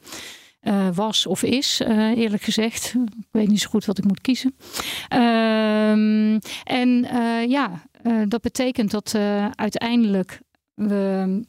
Uh, 0.62 0.88
was 0.94 1.26
of 1.26 1.44
is, 1.44 1.82
uh, 1.88 2.18
eerlijk 2.18 2.44
gezegd. 2.44 2.94
Ik 2.94 3.28
weet 3.32 3.48
niet 3.48 3.62
zo 3.62 3.70
goed 3.70 3.86
wat 3.86 3.98
ik 3.98 4.04
moet 4.04 4.22
kiezen. 4.22 4.56
En 6.64 7.08
uh, 8.04 8.20
ja, 8.20 8.26
dat 8.26 8.42
betekent 8.42 8.92
dat 8.92 9.16
uiteindelijk 9.56 10.40
we 10.74 11.42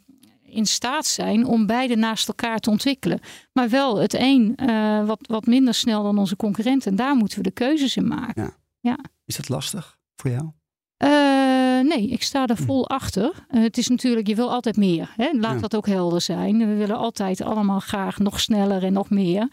in 0.42 0.66
staat 0.66 1.06
zijn 1.06 1.46
om 1.46 1.66
beide 1.66 1.96
naast 1.96 2.28
elkaar 2.28 2.58
te 2.58 2.70
ontwikkelen. 2.70 3.20
Maar 3.52 3.68
wel 3.68 3.96
het 3.98 4.14
een 4.14 4.58
wat, 5.06 5.18
wat 5.26 5.46
minder 5.46 5.74
snel 5.74 6.02
dan 6.02 6.18
onze 6.18 6.36
concurrenten. 6.36 6.90
En 6.90 6.96
daar 6.96 7.14
moeten 7.14 7.38
we 7.38 7.44
de 7.44 7.50
keuzes 7.50 7.96
in 7.96 8.08
maken. 8.08 8.42
Ja. 8.42 8.56
ja. 8.80 8.98
Is 9.24 9.36
dat 9.36 9.48
lastig 9.48 9.98
voor 10.16 10.30
jou? 10.30 10.50
nee, 11.82 12.08
ik 12.08 12.22
sta 12.22 12.46
er 12.46 12.56
hm. 12.56 12.62
vol 12.62 12.88
achter. 12.88 13.32
Uh, 13.50 13.62
het 13.62 13.78
is 13.78 13.88
natuurlijk, 13.88 14.26
je 14.26 14.34
wil 14.34 14.50
altijd 14.50 14.76
meer. 14.76 15.12
Hè? 15.16 15.30
Laat 15.32 15.60
dat 15.60 15.76
ook 15.76 15.86
helder 15.86 16.20
zijn. 16.20 16.58
We 16.58 16.74
willen 16.74 16.96
altijd 16.96 17.42
allemaal 17.42 17.80
graag 17.80 18.18
nog 18.18 18.40
sneller 18.40 18.84
en 18.84 18.92
nog 18.92 19.10
meer. 19.10 19.48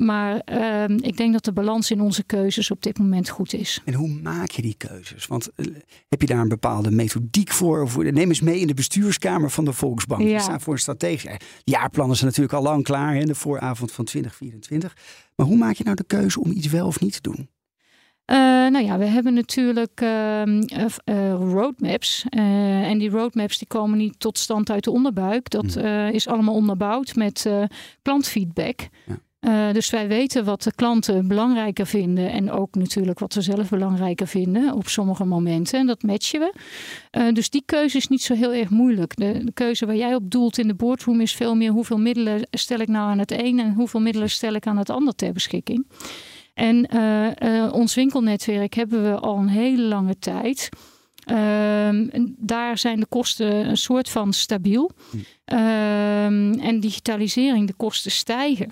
Maar 0.00 0.42
uh, 0.52 0.84
ik 0.96 1.16
denk 1.16 1.32
dat 1.32 1.44
de 1.44 1.52
balans 1.52 1.90
in 1.90 2.00
onze 2.00 2.22
keuzes 2.22 2.70
op 2.70 2.82
dit 2.82 2.98
moment 2.98 3.28
goed 3.28 3.54
is. 3.54 3.80
En 3.84 3.94
hoe 3.94 4.08
maak 4.08 4.50
je 4.50 4.62
die 4.62 4.74
keuzes? 4.74 5.26
Want 5.26 5.48
uh, 5.56 5.66
heb 6.08 6.20
je 6.20 6.26
daar 6.26 6.40
een 6.40 6.48
bepaalde 6.48 6.90
methodiek 6.90 7.50
voor? 7.50 7.82
Of, 7.82 7.96
neem 7.96 8.28
eens 8.28 8.40
mee 8.40 8.60
in 8.60 8.66
de 8.66 8.74
bestuurskamer 8.74 9.50
van 9.50 9.64
de 9.64 9.72
Volksbank. 9.72 10.22
Ja. 10.22 10.38
staan 10.38 10.60
voor 10.60 10.72
een 10.72 10.78
strategie. 10.78 11.30
Jaarplannen 11.64 12.16
zijn 12.16 12.28
natuurlijk 12.28 12.56
al 12.56 12.62
lang 12.62 12.84
klaar 12.84 13.16
in 13.16 13.26
de 13.26 13.34
vooravond 13.34 13.92
van 13.92 14.04
2024. 14.04 14.96
Maar 15.36 15.46
hoe 15.46 15.56
maak 15.56 15.74
je 15.74 15.84
nou 15.84 15.96
de 15.96 16.04
keuze 16.04 16.40
om 16.40 16.50
iets 16.50 16.66
wel 16.66 16.86
of 16.86 17.00
niet 17.00 17.12
te 17.12 17.30
doen? 17.30 17.48
Uh, 18.26 18.36
nou 18.70 18.84
ja, 18.84 18.98
we 18.98 19.04
hebben 19.04 19.34
natuurlijk 19.34 20.00
uh, 20.00 20.46
uh, 20.46 20.60
roadmaps. 21.32 22.24
en 22.30 22.98
die 22.98 23.10
roadmaps 23.10 23.58
die 23.58 23.68
komen 23.68 23.98
niet 23.98 24.20
tot 24.20 24.38
stand 24.38 24.70
uit 24.70 24.84
de 24.84 24.90
onderbuik. 24.90 25.50
Dat 25.50 25.74
hmm. 25.74 26.08
is 26.08 26.28
allemaal 26.28 26.54
onderbouwd 26.54 27.14
met 27.14 27.50
klantfeedback. 28.02 28.88
Ja. 29.06 29.18
Dus 29.72 29.90
wij 29.90 30.08
weten 30.08 30.44
wat 30.44 30.62
de 30.62 30.74
klanten 30.74 31.28
belangrijker 31.28 31.86
vinden. 31.86 32.30
En 32.30 32.50
ook 32.50 32.74
natuurlijk 32.74 33.18
wat 33.18 33.32
ze 33.32 33.40
zelf 33.40 33.68
belangrijker 33.68 34.26
vinden 34.26 34.74
op 34.74 34.88
sommige 34.88 35.24
momenten. 35.24 35.78
En 35.78 35.86
dat 35.86 36.02
matchen 36.02 36.40
we. 36.40 37.32
dus 37.32 37.50
die 37.50 37.62
keuze 37.66 37.96
is 37.96 38.08
niet 38.08 38.22
zo 38.22 38.34
heel 38.34 38.52
erg 38.52 38.70
moeilijk. 38.70 39.16
De, 39.16 39.44
de, 39.44 39.52
keuze 39.52 39.86
waar 39.86 39.96
jij 39.96 40.14
op 40.14 40.30
doelt 40.30 40.58
in 40.58 40.68
de 40.68 40.74
boardroom 40.74 41.20
is 41.20 41.34
veel 41.34 41.54
meer 41.54 41.70
hoeveel 41.70 41.98
middelen 41.98 42.46
stel 42.50 42.78
ik 42.78 42.88
nou 42.88 43.10
aan 43.10 43.18
het 43.18 43.32
een 43.32 43.58
en 43.58 43.72
hoeveel 43.72 44.00
middelen 44.00 44.30
stel 44.30 44.54
ik 44.54 44.66
aan 44.66 44.78
het 44.78 44.90
ander 44.90 45.14
ter 45.14 45.32
beschikking. 45.32 45.86
En 46.54 46.88
uh, 46.94 47.26
uh, 47.38 47.72
ons 47.72 47.94
winkelnetwerk 47.94 48.74
hebben 48.74 49.02
we 49.02 49.18
al 49.18 49.38
een 49.38 49.48
hele 49.48 49.82
lange 49.82 50.18
tijd. 50.18 50.68
Uh, 51.26 51.88
daar 52.36 52.78
zijn 52.78 53.00
de 53.00 53.06
kosten 53.06 53.68
een 53.68 53.76
soort 53.76 54.10
van 54.10 54.32
stabiel. 54.32 54.90
Hm. 55.10 55.16
Ehm, 55.44 56.52
en 56.52 56.80
digitalisering, 56.80 57.66
de 57.66 57.72
kosten 57.72 58.10
stijgen. 58.10 58.68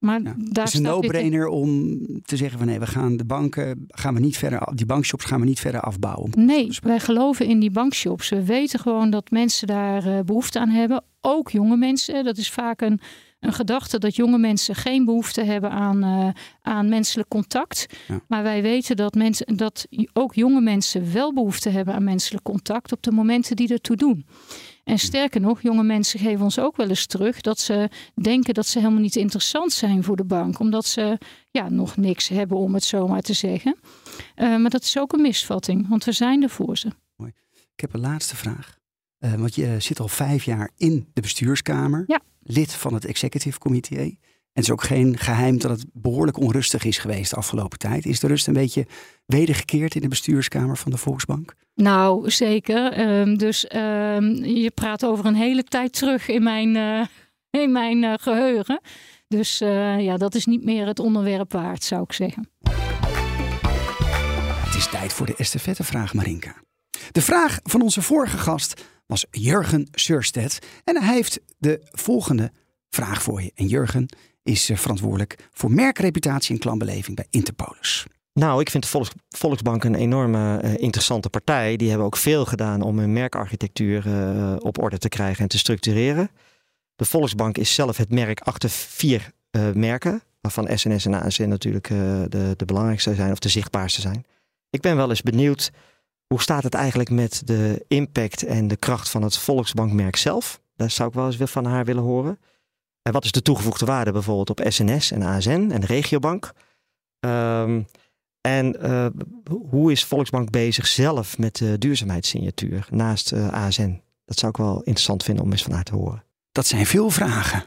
Maar 0.00 0.22
ja. 0.22 0.34
daar 0.38 0.64
is 0.64 0.74
een 0.74 0.82
no-brainer 0.82 1.46
om 1.46 1.98
te 2.24 2.36
zeggen 2.36 2.58
van 2.58 2.66
nee, 2.66 2.78
we 2.78 2.86
gaan 2.86 3.16
de 3.16 3.24
banken, 3.24 3.84
gaan 3.88 4.14
we 4.14 4.20
niet 4.20 4.36
verder, 4.36 4.68
die 4.74 4.86
bankshops 4.86 5.24
gaan 5.24 5.40
we 5.40 5.46
niet 5.46 5.60
verder 5.60 5.80
afbouwen. 5.80 6.30
Nee, 6.36 6.78
wij 6.82 7.00
geloven 7.00 7.46
in 7.46 7.60
die 7.60 7.70
bankshops. 7.70 8.28
We 8.28 8.44
weten 8.44 8.78
gewoon 8.78 9.10
dat 9.10 9.30
mensen 9.30 9.66
daar 9.66 10.06
uh, 10.06 10.20
behoefte 10.20 10.58
aan 10.58 10.68
hebben. 10.68 11.04
Ook 11.20 11.50
jonge 11.50 11.76
mensen. 11.76 12.24
Dat 12.24 12.36
is 12.36 12.50
vaak 12.50 12.80
een 12.80 13.00
een 13.40 13.52
gedachte 13.52 13.98
dat 13.98 14.16
jonge 14.16 14.38
mensen 14.38 14.74
geen 14.74 15.04
behoefte 15.04 15.42
hebben 15.42 15.70
aan, 15.70 16.04
uh, 16.04 16.28
aan 16.62 16.88
menselijk 16.88 17.28
contact. 17.28 17.86
Maar 18.28 18.42
wij 18.42 18.62
weten 18.62 18.96
dat, 18.96 19.14
mensen, 19.14 19.56
dat 19.56 19.86
ook 20.12 20.34
jonge 20.34 20.60
mensen 20.60 21.12
wel 21.12 21.34
behoefte 21.34 21.68
hebben 21.68 21.94
aan 21.94 22.04
menselijk 22.04 22.44
contact 22.44 22.92
op 22.92 23.02
de 23.02 23.12
momenten 23.12 23.56
die 23.56 23.72
ertoe 23.72 23.96
doen. 23.96 24.26
En 24.84 24.98
sterker 24.98 25.40
nog, 25.40 25.62
jonge 25.62 25.82
mensen 25.82 26.20
geven 26.20 26.44
ons 26.44 26.58
ook 26.58 26.76
wel 26.76 26.88
eens 26.88 27.06
terug 27.06 27.40
dat 27.40 27.58
ze 27.58 27.88
denken 28.22 28.54
dat 28.54 28.66
ze 28.66 28.78
helemaal 28.78 29.00
niet 29.00 29.16
interessant 29.16 29.72
zijn 29.72 30.04
voor 30.04 30.16
de 30.16 30.24
bank, 30.24 30.58
omdat 30.58 30.86
ze 30.86 31.18
ja, 31.50 31.68
nog 31.68 31.96
niks 31.96 32.28
hebben, 32.28 32.56
om 32.56 32.74
het 32.74 32.84
zo 32.84 33.06
maar 33.06 33.22
te 33.22 33.32
zeggen. 33.32 33.76
Uh, 34.36 34.56
maar 34.56 34.70
dat 34.70 34.82
is 34.82 34.98
ook 34.98 35.12
een 35.12 35.22
misvatting, 35.22 35.88
want 35.88 36.04
we 36.04 36.12
zijn 36.12 36.42
er 36.42 36.50
voor 36.50 36.78
ze. 36.78 36.88
Mooi. 37.16 37.32
Ik 37.52 37.80
heb 37.80 37.94
een 37.94 38.00
laatste 38.00 38.36
vraag. 38.36 38.78
Uh, 39.18 39.34
want 39.34 39.54
je 39.54 39.76
zit 39.78 40.00
al 40.00 40.08
vijf 40.08 40.44
jaar 40.44 40.70
in 40.76 41.08
de 41.12 41.20
bestuurskamer. 41.20 42.04
Ja 42.06 42.20
lid 42.42 42.72
van 42.72 42.94
het 42.94 43.04
executive 43.04 43.58
committee. 43.58 44.18
En 44.52 44.60
het 44.60 44.64
is 44.64 44.70
ook 44.70 44.82
geen 44.82 45.18
geheim 45.18 45.58
dat 45.58 45.70
het 45.70 45.86
behoorlijk 45.92 46.38
onrustig 46.38 46.84
is 46.84 46.98
geweest 46.98 47.30
de 47.30 47.36
afgelopen 47.36 47.78
tijd. 47.78 48.06
Is 48.06 48.20
de 48.20 48.26
rust 48.26 48.46
een 48.46 48.52
beetje 48.52 48.86
wedergekeerd 49.26 49.94
in 49.94 50.00
de 50.00 50.08
bestuurskamer 50.08 50.76
van 50.76 50.90
de 50.90 50.96
Volksbank? 50.96 51.54
Nou, 51.74 52.30
zeker. 52.30 53.00
Um, 53.20 53.38
dus 53.38 53.64
um, 53.74 54.44
je 54.44 54.70
praat 54.74 55.04
over 55.04 55.26
een 55.26 55.34
hele 55.34 55.64
tijd 55.64 55.92
terug 55.92 56.28
in 56.28 56.42
mijn, 56.42 56.74
uh, 56.74 57.06
in 57.50 57.72
mijn 57.72 58.02
uh, 58.02 58.14
geheugen. 58.20 58.80
Dus 59.28 59.62
uh, 59.62 60.00
ja, 60.00 60.16
dat 60.16 60.34
is 60.34 60.46
niet 60.46 60.64
meer 60.64 60.86
het 60.86 60.98
onderwerp 60.98 61.52
waard, 61.52 61.84
zou 61.84 62.02
ik 62.02 62.12
zeggen. 62.12 62.50
Het 64.64 64.74
is 64.74 64.88
tijd 64.88 65.12
voor 65.12 65.26
de 65.26 65.36
estafettevraag, 65.36 66.14
Marinka. 66.14 66.54
De 67.12 67.22
vraag 67.22 67.60
van 67.62 67.82
onze 67.82 68.02
vorige 68.02 68.38
gast 68.38 68.84
was 69.06 69.26
Jurgen 69.30 69.88
Surstedt. 69.90 70.66
En 70.84 71.02
hij 71.02 71.14
heeft 71.14 71.40
de 71.58 71.80
volgende 71.90 72.52
vraag 72.88 73.22
voor 73.22 73.42
je. 73.42 73.52
En 73.54 73.66
Jurgen 73.66 74.08
is 74.42 74.70
eh, 74.70 74.76
verantwoordelijk 74.76 75.48
voor 75.52 75.70
merkreputatie 75.72 76.54
en 76.54 76.60
klantbeleving 76.60 77.16
bij 77.16 77.26
Interpolis. 77.30 78.06
Nou, 78.32 78.60
ik 78.60 78.70
vind 78.70 78.82
de 78.82 78.88
Volks 78.88 79.10
Volksbank 79.28 79.84
een 79.84 79.94
enorme 79.94 80.62
uh, 80.62 80.78
interessante 80.78 81.30
partij. 81.30 81.76
Die 81.76 81.88
hebben 81.88 82.06
ook 82.06 82.16
veel 82.16 82.44
gedaan 82.44 82.82
om 82.82 82.98
hun 82.98 83.12
merkarchitectuur 83.12 84.06
uh, 84.06 84.56
op 84.58 84.82
orde 84.82 84.98
te 84.98 85.08
krijgen 85.08 85.42
en 85.42 85.48
te 85.48 85.58
structureren. 85.58 86.30
De 86.96 87.04
Volksbank 87.04 87.58
is 87.58 87.74
zelf 87.74 87.96
het 87.96 88.10
merk 88.10 88.40
achter 88.40 88.70
vier 88.70 89.32
merken, 89.74 90.22
waarvan 90.40 90.78
SNS 90.78 91.06
en 91.06 91.14
ASN 91.14 91.48
natuurlijk 91.48 91.88
de, 91.88 92.54
de 92.56 92.64
belangrijkste 92.64 93.14
zijn 93.14 93.32
of 93.32 93.38
de 93.38 93.48
zichtbaarste 93.48 94.00
zijn. 94.00 94.24
Ik 94.70 94.80
ben 94.80 94.96
wel 94.96 95.08
eens 95.08 95.22
benieuwd 95.22 95.70
hoe 96.30 96.42
staat 96.42 96.62
het 96.62 96.74
eigenlijk 96.74 97.10
met 97.10 97.42
de 97.44 97.84
impact 97.88 98.44
en 98.44 98.68
de 98.68 98.76
kracht 98.76 99.08
van 99.08 99.22
het 99.22 99.38
Volksbankmerk 99.38 100.16
zelf? 100.16 100.60
Daar 100.76 100.90
zou 100.90 101.08
ik 101.08 101.14
wel 101.14 101.26
eens 101.26 101.50
van 101.50 101.64
haar 101.64 101.84
willen 101.84 102.02
horen. 102.02 102.38
En 103.02 103.12
wat 103.12 103.24
is 103.24 103.32
de 103.32 103.42
toegevoegde 103.42 103.84
waarde 103.86 104.12
bijvoorbeeld 104.12 104.50
op 104.50 104.60
SNS 104.68 105.10
en 105.10 105.22
ASN 105.22 105.70
en 105.72 105.80
de 105.80 105.86
regiobank? 105.86 106.52
Um, 107.20 107.86
en 108.40 108.76
uh, 108.86 109.06
hoe 109.70 109.92
is 109.92 110.04
Volksbank 110.04 110.50
bezig 110.50 110.86
zelf 110.86 111.38
met 111.38 111.56
de 111.56 111.78
duurzaamheidssignatuur 111.78 112.86
naast 112.90 113.32
uh, 113.32 113.46
eh, 113.46 113.52
ASN? 113.52 114.02
Dat 114.24 114.38
zou 114.38 114.52
ik 114.52 114.58
wel 114.58 114.76
interessant 114.76 115.22
vinden 115.22 115.44
om 115.44 115.50
eens 115.50 115.62
van 115.62 115.72
haar 115.72 115.84
te 115.84 115.94
horen. 115.94 116.24
Dat 116.52 116.66
zijn 116.66 116.86
veel 116.86 117.10
vragen. 117.10 117.64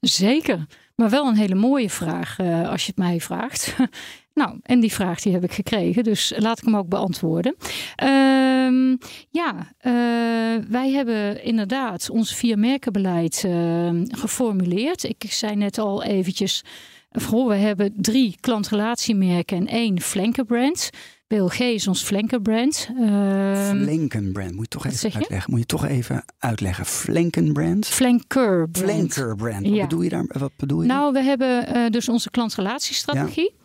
Zeker, 0.00 0.66
maar 0.94 1.10
wel 1.10 1.26
een 1.26 1.36
hele 1.36 1.54
mooie 1.54 1.90
vraag 1.90 2.38
uh, 2.38 2.68
als 2.68 2.82
je 2.82 2.88
het 2.88 2.98
mij 2.98 3.20
vraagt. 3.20 3.74
Nou, 4.34 4.58
en 4.62 4.80
die 4.80 4.92
vraag 4.92 5.20
die 5.20 5.32
heb 5.32 5.44
ik 5.44 5.52
gekregen, 5.52 6.04
dus 6.04 6.32
laat 6.36 6.58
ik 6.58 6.64
hem 6.64 6.76
ook 6.76 6.88
beantwoorden. 6.88 7.56
Um, 8.04 8.98
ja, 9.30 9.54
uh, 9.82 10.64
wij 10.68 10.90
hebben 10.90 11.44
inderdaad 11.44 12.10
ons 12.10 12.34
vier 12.34 12.58
merkenbeleid 12.58 13.42
uh, 13.46 13.90
geformuleerd. 14.08 15.04
Ik 15.04 15.24
zei 15.28 15.56
net 15.56 15.78
al 15.78 16.02
eventjes, 16.02 16.64
voor 17.10 17.48
we 17.48 17.54
hebben 17.54 17.92
drie 17.96 18.36
klantrelatiemerken 18.40 19.56
en 19.56 19.66
één 19.66 20.00
flankerbrand. 20.00 20.90
BLG 21.26 21.58
is 21.58 21.88
ons 21.88 22.02
flankerbrand. 22.02 22.88
Uh, 23.00 23.68
flankenbrand, 23.68 24.54
moet 24.54 24.72
je 24.72 24.78
toch 24.78 24.86
even 24.86 25.12
uitleggen. 25.12 25.50
Moet 25.50 25.60
je 25.60 25.66
toch 25.66 25.84
even 25.84 26.24
uitleggen. 26.38 26.86
Flankenbrand? 26.86 27.86
Flankerbrand. 27.86 28.78
Flankerbrand. 28.78 29.68
Wat 29.68 29.80
bedoel 29.80 30.02
je 30.02 30.08
daar? 30.08 30.26
Wat 30.28 30.52
bedoel 30.56 30.82
je? 30.82 30.88
Nou, 30.88 31.12
we 31.12 31.22
hebben 31.22 31.76
uh, 31.76 31.90
dus 31.90 32.08
onze 32.08 32.30
klantrelatiestrategie. 32.30 33.54
Ja. 33.56 33.62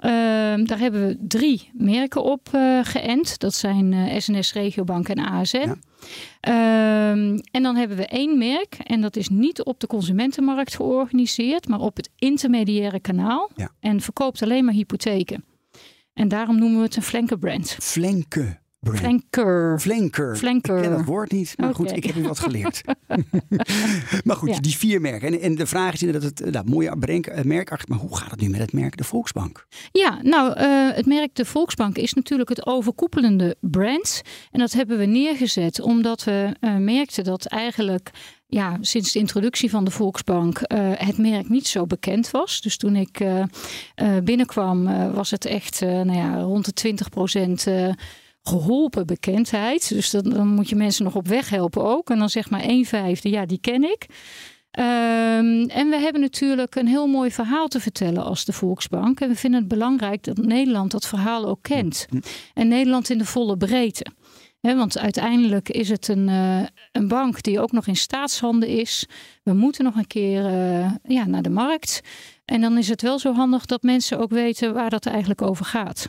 Ehm, 0.00 0.64
daar 0.64 0.78
hebben 0.78 1.06
we 1.06 1.16
drie 1.20 1.70
merken 1.72 2.22
op 2.22 2.48
uh, 2.54 2.80
geënt. 2.82 3.38
Dat 3.38 3.54
zijn 3.54 4.20
SNS, 4.22 4.52
eh, 4.52 4.62
Regiobank 4.62 5.08
en 5.08 5.18
ASN. 5.18 5.56
Ja. 5.58 5.76
Ehm, 6.40 7.38
en 7.50 7.62
dan 7.62 7.76
hebben 7.76 7.96
we 7.96 8.06
één 8.06 8.38
merk. 8.38 8.74
En 8.84 9.00
dat 9.00 9.16
is 9.16 9.28
niet 9.28 9.64
op 9.64 9.80
de 9.80 9.86
consumentenmarkt 9.86 10.74
georganiseerd, 10.74 11.68
maar 11.68 11.80
op 11.80 11.96
het 11.96 12.10
intermediaire 12.16 13.00
kanaal. 13.00 13.50
En 13.80 14.00
verkoopt 14.00 14.42
alleen 14.42 14.64
maar 14.64 14.74
hypotheken. 14.74 15.44
En 16.14 16.28
daarom 16.28 16.58
noemen 16.58 16.78
we 16.78 16.84
het 16.84 16.96
een 16.96 17.02
flankerbrand. 17.02 17.76
Flanke. 17.80 18.58
Flanker. 18.88 19.80
Flanker. 19.80 20.36
Flanker. 20.36 20.76
Ik 20.76 20.82
ken 20.82 20.90
dat 20.90 21.04
woord 21.04 21.32
niet, 21.32 21.54
maar 21.56 21.74
goed, 21.74 21.92
ik 21.96 22.04
heb 22.04 22.14
nu 22.14 22.22
wat 22.22 22.38
geleerd. 22.38 22.80
maar 24.24 24.36
goed, 24.36 24.48
Ja. 24.48 24.60
die 24.60 24.76
vier 24.76 25.00
merken. 25.00 25.28
En, 25.32 25.40
en 25.40 25.54
de 25.54 25.66
vraag 25.66 25.92
is 25.92 26.02
inderdaad 26.02 26.38
het 26.38 26.52
nou, 26.52 26.68
mooie 26.68 26.90
eh, 26.90 27.44
merk 27.44 27.72
achter. 27.72 27.88
Maar 27.88 27.98
hoe 27.98 28.16
gaat 28.16 28.30
het 28.30 28.40
nu 28.40 28.48
met 28.48 28.60
het 28.60 28.72
merk 28.72 28.96
de 28.96 29.04
Volksbank? 29.04 29.66
Ja, 29.92 30.18
nou, 30.22 30.52
eh, 30.52 30.96
het 30.96 31.06
merk 31.06 31.34
de 31.34 31.44
Volksbank 31.44 31.98
is 31.98 32.12
natuurlijk 32.12 32.48
het 32.48 32.66
overkoepelende 32.66 33.56
brand. 33.60 34.22
En 34.50 34.58
dat 34.58 34.72
hebben 34.72 34.98
we 34.98 35.04
neergezet 35.04 35.80
omdat 35.80 36.24
we 36.24 36.56
eh, 36.60 36.76
merkten 36.76 37.24
dat 37.24 37.46
eigenlijk 37.46 38.10
ja, 38.46 38.78
sinds 38.80 39.12
de 39.12 39.18
introductie 39.18 39.70
van 39.70 39.84
de 39.84 39.90
Volksbank 39.90 40.60
het 40.94 41.18
merk 41.18 41.48
niet 41.48 41.66
zo 41.66 41.86
bekend 41.86 42.30
was. 42.30 42.60
Dus 42.60 42.76
toen 42.76 42.96
ik 42.96 43.24
binnenkwam 44.24 44.84
was 45.12 45.30
het 45.30 45.44
echt 45.44 45.80
nou 45.80 46.12
ja, 46.12 46.40
rond 46.40 46.64
de 46.64 46.72
20 46.72 47.08
procent 47.08 47.66
geholpen 48.50 49.06
bekendheid. 49.06 49.88
Dus 49.88 50.10
dan, 50.10 50.22
dan 50.22 50.48
moet 50.48 50.68
je 50.68 50.76
mensen 50.76 51.04
nog 51.04 51.14
op 51.14 51.28
weg 51.28 51.50
helpen 51.50 51.84
ook. 51.84 52.10
En 52.10 52.18
dan 52.18 52.30
zeg 52.30 52.50
maar 52.50 52.64
een 52.64 52.86
vijfde, 52.86 53.30
ja, 53.30 53.46
die 53.46 53.60
ken 53.60 53.82
ik. 53.84 54.06
Ehm, 54.70 55.64
en 55.64 55.88
we 55.88 55.96
hebben 55.98 56.20
natuurlijk 56.20 56.74
een 56.74 56.86
heel 56.86 57.06
mooi 57.06 57.30
verhaal 57.30 57.68
te 57.68 57.80
vertellen 57.80 58.24
als 58.24 58.44
de 58.44 58.52
Volksbank. 58.52 59.20
En 59.20 59.28
we 59.28 59.34
vinden 59.34 59.60
het 59.60 59.68
belangrijk 59.68 60.24
dat 60.24 60.36
Nederland 60.36 60.90
dat 60.90 61.06
verhaal 61.06 61.46
ook 61.46 61.62
kent. 61.62 62.06
En 62.54 62.68
Nederland 62.68 63.10
in 63.10 63.18
de 63.18 63.24
volle 63.24 63.56
breedte. 63.56 64.06
Want 64.60 64.98
uiteindelijk 64.98 65.68
is 65.68 65.88
het 65.88 66.08
een, 66.08 66.28
eh, 66.28 66.62
een 66.92 67.08
bank 67.08 67.42
die 67.42 67.60
ook 67.60 67.72
nog 67.72 67.86
in 67.86 67.96
staatshanden 67.96 68.68
is. 68.68 69.06
We 69.42 69.52
moeten 69.52 69.84
nog 69.84 69.96
een 69.96 70.06
keer 70.06 70.46
eh, 70.46 70.92
ja, 71.02 71.26
naar 71.26 71.42
de 71.42 71.50
markt. 71.50 72.00
En 72.44 72.60
dan 72.60 72.78
is 72.78 72.88
het 72.88 73.02
wel 73.02 73.18
zo 73.18 73.32
handig 73.32 73.66
dat 73.66 73.82
mensen 73.82 74.18
ook 74.18 74.30
weten 74.30 74.74
waar 74.74 74.90
dat 74.90 75.06
eigenlijk 75.06 75.42
over 75.42 75.64
gaat. 75.64 76.08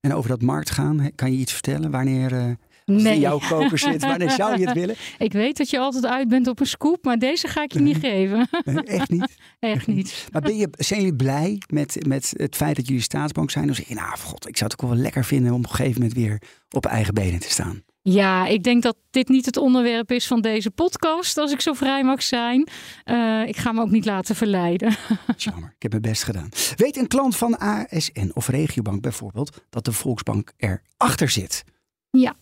En 0.00 0.14
over 0.14 0.30
dat 0.30 0.42
markt 0.42 0.70
gaan, 0.70 1.10
kan 1.14 1.32
je 1.32 1.38
iets 1.38 1.52
vertellen? 1.52 1.90
Wanneer 1.90 2.56
als 2.86 3.02
het 3.02 3.12
in 3.12 3.20
jouw 3.20 3.38
koker 3.48 3.78
zit, 3.78 4.02
wanneer 4.10 4.30
zou 4.30 4.58
je 4.58 4.66
het 4.66 4.74
willen? 4.74 4.94
Ik 5.18 5.32
weet 5.32 5.56
dat 5.56 5.70
je 5.70 5.78
altijd 5.78 6.06
uit 6.06 6.28
bent 6.28 6.46
op 6.46 6.60
een 6.60 6.66
scoop, 6.66 7.04
maar 7.04 7.18
deze 7.18 7.48
ga 7.48 7.62
ik 7.62 7.72
je 7.72 7.80
niet 7.80 7.96
geven. 7.96 8.48
Echt 8.84 9.10
niet. 9.10 9.36
Echt 9.60 9.86
niet. 9.86 10.26
Maar 10.32 10.42
ben 10.42 10.56
je, 10.56 10.68
zijn 10.70 11.00
jullie 11.00 11.16
blij 11.16 11.62
met, 11.66 12.06
met 12.06 12.34
het 12.36 12.56
feit 12.56 12.76
dat 12.76 12.86
jullie 12.86 13.02
staatsbank 13.02 13.50
zijn? 13.50 13.66
Dan 13.66 13.74
zeg 13.74 13.88
je, 13.88 13.94
nou 13.94 14.18
god, 14.18 14.48
ik 14.48 14.56
zou 14.56 14.70
het 14.70 14.82
ook 14.82 14.90
wel 14.90 14.98
lekker 14.98 15.24
vinden 15.24 15.52
om 15.52 15.58
op 15.58 15.64
een 15.64 15.76
gegeven 15.76 16.00
moment 16.00 16.18
weer 16.18 16.42
op 16.70 16.86
eigen 16.86 17.14
benen 17.14 17.40
te 17.40 17.50
staan. 17.50 17.82
Ja, 18.06 18.46
ik 18.46 18.62
denk 18.62 18.82
dat 18.82 18.96
dit 19.10 19.28
niet 19.28 19.46
het 19.46 19.56
onderwerp 19.56 20.10
is 20.12 20.26
van 20.26 20.40
deze 20.40 20.70
podcast, 20.70 21.38
als 21.38 21.52
ik 21.52 21.60
zo 21.60 21.72
vrij 21.72 22.04
mag 22.04 22.22
zijn. 22.22 22.68
Eh, 23.04 23.42
ik 23.46 23.56
ga 23.56 23.72
me 23.72 23.80
ook 23.80 23.90
niet 23.90 24.04
laten 24.04 24.34
verleiden. 24.34 24.96
Jammer, 25.36 25.68
ik 25.76 25.82
heb 25.82 25.90
mijn 25.90 26.02
best 26.02 26.22
gedaan. 26.22 26.48
Weet 26.76 26.96
een 26.96 27.06
klant 27.08 27.36
van 27.36 27.58
ASN 27.58 28.30
of 28.34 28.48
Regiobank 28.48 29.00
bijvoorbeeld 29.02 29.56
dat 29.70 29.84
de 29.84 29.92
Volksbank 29.92 30.52
erachter 30.56 31.28
zit? 31.28 31.64
Ja, 32.10 32.34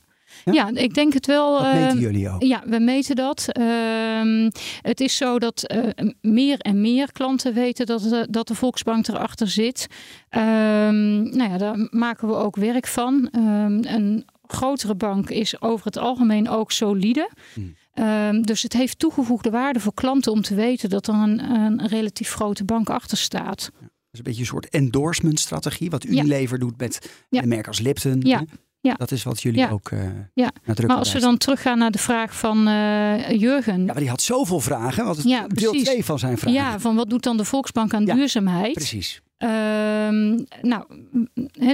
Ja? 0.44 0.53
ja? 0.53 0.70
ik 0.75 0.94
denk 0.94 1.12
het 1.12 1.27
wel. 1.27 1.59
Dat 1.59 1.72
meten 1.75 1.96
eh, 1.96 2.01
jullie 2.01 2.29
ook. 2.31 2.42
Ja, 2.42 2.62
we 2.66 2.79
meten 2.79 3.16
dat. 3.16 3.48
Ehm, 3.48 4.51
het 4.81 5.01
is 5.01 5.16
zo 5.16 5.38
dat 5.38 5.62
eh, 5.62 6.07
meer 6.20 6.59
en 6.59 6.81
meer 6.81 7.12
klanten 7.12 7.55
weten 7.55 7.87
dat, 7.87 8.03
de- 8.03 8.27
dat 8.31 8.48
de 8.48 8.55
Volksbank 8.55 9.09
erachter 9.09 9.48
zit. 9.48 9.87
Ehm, 10.29 11.22
nou 11.37 11.51
ja, 11.51 11.59
daar 11.59 11.88
maken 11.90 12.29
we 12.29 12.35
ook 12.35 12.57
werk 12.57 12.87
van. 12.87 13.29
Ehm, 13.33 13.85
een 13.85 14.25
grotere 14.52 14.94
bank 14.94 15.30
is 15.30 15.60
over 15.60 15.86
het 15.86 15.98
algemeen 15.98 16.48
ook 16.48 16.72
solide. 16.72 17.30
Hmm. 17.54 17.74
Ehm, 17.94 18.42
dus 18.42 18.62
het 18.62 18.72
heeft 18.72 18.98
toegevoegde 18.98 19.50
waarde 19.50 19.80
voor 19.80 19.94
klanten 19.94 20.32
om 20.32 20.42
te 20.42 20.54
weten 20.54 20.90
dat 20.90 21.06
er 21.06 21.14
een, 21.14 21.38
een 21.50 21.86
relatief 21.86 22.32
grote 22.32 22.64
bank 22.64 22.90
achter 22.90 23.16
staat. 23.18 23.70
Dat 23.80 23.90
is 24.10 24.18
een 24.18 24.24
beetje 24.24 24.40
een 24.40 24.46
soort 24.46 24.68
endorsement 24.68 25.40
strategie, 25.40 25.90
wat 25.90 26.04
Unilever 26.04 26.58
doet 26.58 26.78
met 26.78 27.10
Ja. 27.28 27.42
een 27.42 27.48
merk 27.48 27.66
als 27.66 27.78
Lipton. 27.78 28.20
Ja. 28.20 28.44
Ja. 28.80 28.94
Dat 28.94 29.10
is 29.10 29.22
wat 29.22 29.42
jullie 29.42 29.58
Ja. 29.60 29.70
ook 29.70 29.90
eh 29.90 29.98
Ja. 30.34 30.50
Maar 30.64 30.96
als 30.96 31.12
we 31.12 31.20
dan 31.20 31.36
teruggaan 31.38 31.78
naar 31.78 31.90
de 31.90 31.98
vraag 31.98 32.36
van 32.36 32.66
eh, 32.68 33.30
Jurgen. 33.40 33.78
Ja, 33.78 33.84
maar 33.86 33.94
die 33.98 34.08
had 34.08 34.22
zoveel 34.22 34.60
vragen. 34.60 35.04
Wat 35.04 35.16
het 35.16 35.26
Ja, 35.28 35.46
deel 35.46 35.70
precies. 35.70 35.88
2 35.88 36.04
van 36.04 36.18
zijn 36.18 36.38
vraag. 36.38 36.52
Ja, 36.52 36.80
van 36.80 36.96
wat 36.96 37.10
doet 37.10 37.22
dan 37.22 37.36
de 37.36 37.44
Volksbank 37.44 37.94
aan 37.94 38.06
Ja, 38.06 38.14
duurzaamheid? 38.14 38.72
Precies. 38.72 39.20
Ehm, 39.42 40.38
nou, 40.61 40.85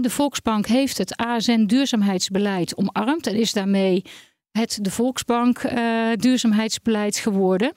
de 0.01 0.11
Volksbank 0.11 0.67
heeft 0.67 0.99
het 0.99 1.17
ASN 1.17 1.65
duurzaamheidsbeleid 1.65 2.77
omarmd 2.77 3.27
en 3.27 3.35
is 3.35 3.53
daarmee 3.53 4.05
het 4.53 4.79
de 4.83 4.91
Volksbank 4.91 5.59
eh, 5.59 6.13
duurzaamheidsbeleid 6.17 7.17
geworden. 7.17 7.73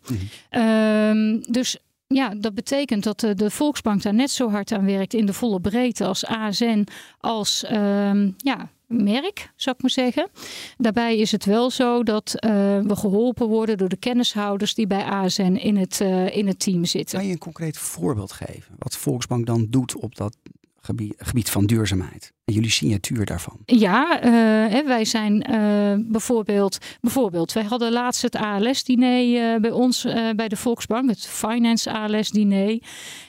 Ehm, 0.49 1.39
dus 1.49 1.77
ja, 2.08 2.34
dat 2.38 2.54
betekent 2.54 3.04
dat 3.04 3.19
de, 3.19 3.34
de 3.36 3.49
Volksbank 3.49 4.01
daar 4.01 4.13
net 4.13 4.32
zo 4.32 4.49
hard 4.49 4.71
aan 4.71 4.86
werkt 4.86 5.13
in 5.13 5.25
de 5.25 5.34
volle 5.34 5.60
breedte 5.60 6.06
als 6.06 6.25
ASN 6.25 6.88
als 7.19 7.63
ehm, 7.63 8.32
ja, 8.38 8.69
merk, 8.91 9.51
zou 9.56 9.75
ik 9.75 9.82
maar 9.82 9.91
zeggen. 9.91 10.30
Daarbij 10.77 11.17
is 11.17 11.32
het 11.32 11.45
wel 11.45 11.69
zo 11.69 12.04
dat 12.04 12.34
eh, 12.36 12.51
we 12.80 12.95
geholpen 12.95 13.47
worden 13.47 13.77
door 13.77 13.89
de 13.89 13.97
kennishouders 13.97 14.73
die 14.73 14.88
bij 14.88 15.04
ASN 15.04 15.41
in 15.41 15.77
het, 15.77 16.01
eh, 16.01 16.36
in 16.38 16.47
het 16.47 16.60
team 16.60 16.86
zitten. 16.86 17.17
Kan 17.17 17.27
je 17.27 17.34
een 17.34 17.39
concreet 17.39 17.77
voorbeeld 17.77 18.32
geven? 18.32 18.75
Wat 18.80 18.97
Volksbank 18.97 19.45
dan 19.45 19.67
doet 19.69 19.95
op 19.95 20.15
dat 20.15 20.38
gebied, 20.82 21.13
gebied 21.17 21.50
van 21.50 21.65
duurzaamheid? 21.65 22.34
En 22.46 22.54
jullie 22.54 22.70
signatuur 22.70 23.26
daarvan? 23.26 23.58
Ja, 23.65 24.22
eh, 24.22 24.86
wij 24.86 25.06
zijn 25.06 25.41
eh, 25.41 25.94
bijvoorbeeld, 25.98 26.78
bijvoorbeeld, 27.02 27.54
wij 27.54 27.63
hadden 27.63 27.91
laatst 27.91 28.22
het 28.22 28.36
ALS-diner 28.36 29.60
bij 29.60 29.72
ons 29.72 30.06
eh, 30.06 30.30
bij 30.36 30.48
de 30.48 30.56
Volksbank, 30.56 31.10
het 31.10 31.28
Finance 31.28 31.91
ALS-diner. 31.91 32.80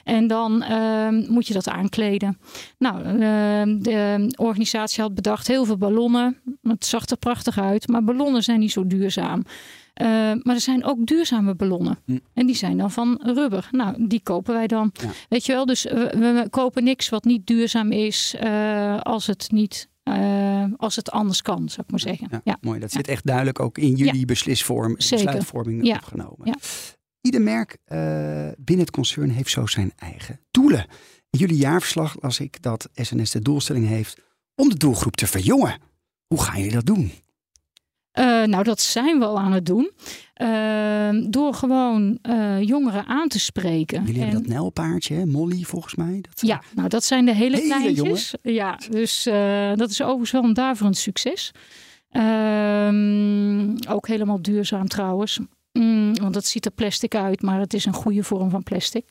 En 0.04 0.26
dan 0.26 0.62
ehm, 0.62 1.32
moet 1.32 1.46
je 1.46 1.54
dat 1.54 1.68
aankleden. 1.68 2.38
Nou, 2.78 3.04
ehm, 3.04 3.78
de 3.78 4.32
organisatie 4.36 5.02
had 5.02 5.14
bedacht 5.14 5.46
heel 5.46 5.64
veel 5.64 5.76
ballonnen. 5.76 6.38
Het 6.62 6.84
zag 6.84 7.06
er 7.06 7.16
prachtig 7.16 7.58
uit, 7.58 7.88
maar 7.88 8.04
ballonnen 8.04 8.42
zijn 8.42 8.60
niet 8.60 8.72
zo 8.72 8.86
duurzaam. 8.86 9.42
Eh, 9.92 10.06
maar 10.42 10.54
er 10.54 10.60
zijn 10.60 10.84
ook 10.84 11.06
duurzame 11.06 11.54
ballonnen. 11.54 11.98
Hm. 12.04 12.18
En 12.34 12.46
die 12.46 12.54
zijn 12.56 12.76
dan 12.76 12.90
van 12.90 13.20
rubber. 13.24 13.68
Nou, 13.70 14.06
die 14.06 14.20
kopen 14.22 14.54
wij 14.54 14.66
dan. 14.66 14.90
Ja. 14.92 15.08
Weet 15.28 15.46
je 15.46 15.52
wel, 15.52 15.66
dus 15.66 15.82
we, 15.82 16.10
we 16.18 16.46
kopen 16.50 16.84
niks 16.84 17.08
wat 17.08 17.24
niet 17.24 17.46
duurzaam 17.46 17.92
is 17.92 18.34
eh, 18.38 19.00
als 19.00 19.26
het 19.26 19.50
niet. 19.50 19.90
eh, 20.02 20.64
als 20.76 20.96
het 20.96 21.10
anders 21.10 21.42
kan, 21.42 21.68
zou 21.68 21.80
ik 21.82 21.90
maar 21.90 22.00
zeggen. 22.00 22.26
Ja, 22.30 22.40
Ja. 22.44 22.56
Mooi, 22.60 22.80
dat 22.80 22.90
zit 22.92 23.08
echt 23.08 23.26
duidelijk 23.26 23.60
ook 23.60 23.78
in 23.78 23.94
jullie 23.94 24.24
beslisvorm, 24.26 24.94
Zeker. 25.00 25.24
besluitvorming 25.24 25.86
Ja. 25.86 25.94
opgenomen. 25.96 26.38
Ja. 26.46 26.54
Ieder 27.20 27.40
merk 27.42 27.78
binnen 28.58 28.84
het 28.84 28.90
concern 28.90 29.30
heeft 29.30 29.50
zo 29.50 29.66
zijn 29.66 29.92
eigen 29.96 30.40
doelen. 30.50 30.86
In 31.30 31.38
jullie 31.38 31.56
jaarverslag 31.56 32.16
las 32.20 32.40
ik 32.40 32.62
dat 32.62 32.88
SNS 32.94 33.30
de 33.30 33.40
doelstelling 33.40 33.86
heeft 33.88 34.20
om 34.54 34.68
de 34.68 34.76
doelgroep 34.76 35.16
te 35.16 35.26
verjongen. 35.26 35.78
Hoe 36.26 36.42
gaan 36.42 36.56
jullie 36.58 36.72
dat 36.74 36.86
doen? 36.86 37.12
Eh, 38.12 38.42
nou, 38.42 38.62
dat 38.64 38.80
zijn 38.80 39.18
we 39.18 39.24
al 39.24 39.38
aan 39.38 39.52
het 39.52 39.66
doen. 39.66 39.90
Ehm, 40.34 41.30
door 41.30 41.54
gewoon 41.54 42.18
eh, 42.22 42.62
jongeren 42.62 43.06
aan 43.06 43.28
te 43.28 43.38
spreken. 43.40 44.00
Jullie 44.04 44.14
En- 44.20 44.26
hebben 44.28 44.42
dat 44.42 44.52
nijlpaardje, 44.52 45.14
hè? 45.14 45.26
Molly 45.26 45.62
volgens 45.62 45.94
mij. 45.94 46.18
Dat, 46.20 46.40
Ja, 46.46 46.62
nou 46.74 46.88
dat 46.88 47.04
zijn 47.04 47.24
de 47.24 47.34
hele, 47.34 47.56
Hele 47.56 47.68
kleintjes. 47.68 48.34
Ja, 48.42 48.78
dus 48.90 49.26
eh, 49.26 49.72
dat 49.74 49.90
is 49.90 50.00
overigens 50.02 50.30
wel 50.30 50.44
een 50.44 50.54
daverend 50.54 50.96
succes. 50.96 51.50
Ehm, 52.10 53.76
ook 53.88 54.06
helemaal 54.06 54.42
duurzaam 54.42 54.88
trouwens. 54.88 55.38
Mm, 55.72 56.14
want 56.14 56.34
het 56.34 56.46
ziet 56.46 56.64
er 56.64 56.70
plastic 56.72 57.14
uit, 57.14 57.42
maar 57.42 57.60
het 57.60 57.74
is 57.74 57.84
een 57.84 57.92
goede 57.92 58.22
vorm 58.22 58.50
van 58.50 58.62
plastic. 58.62 59.08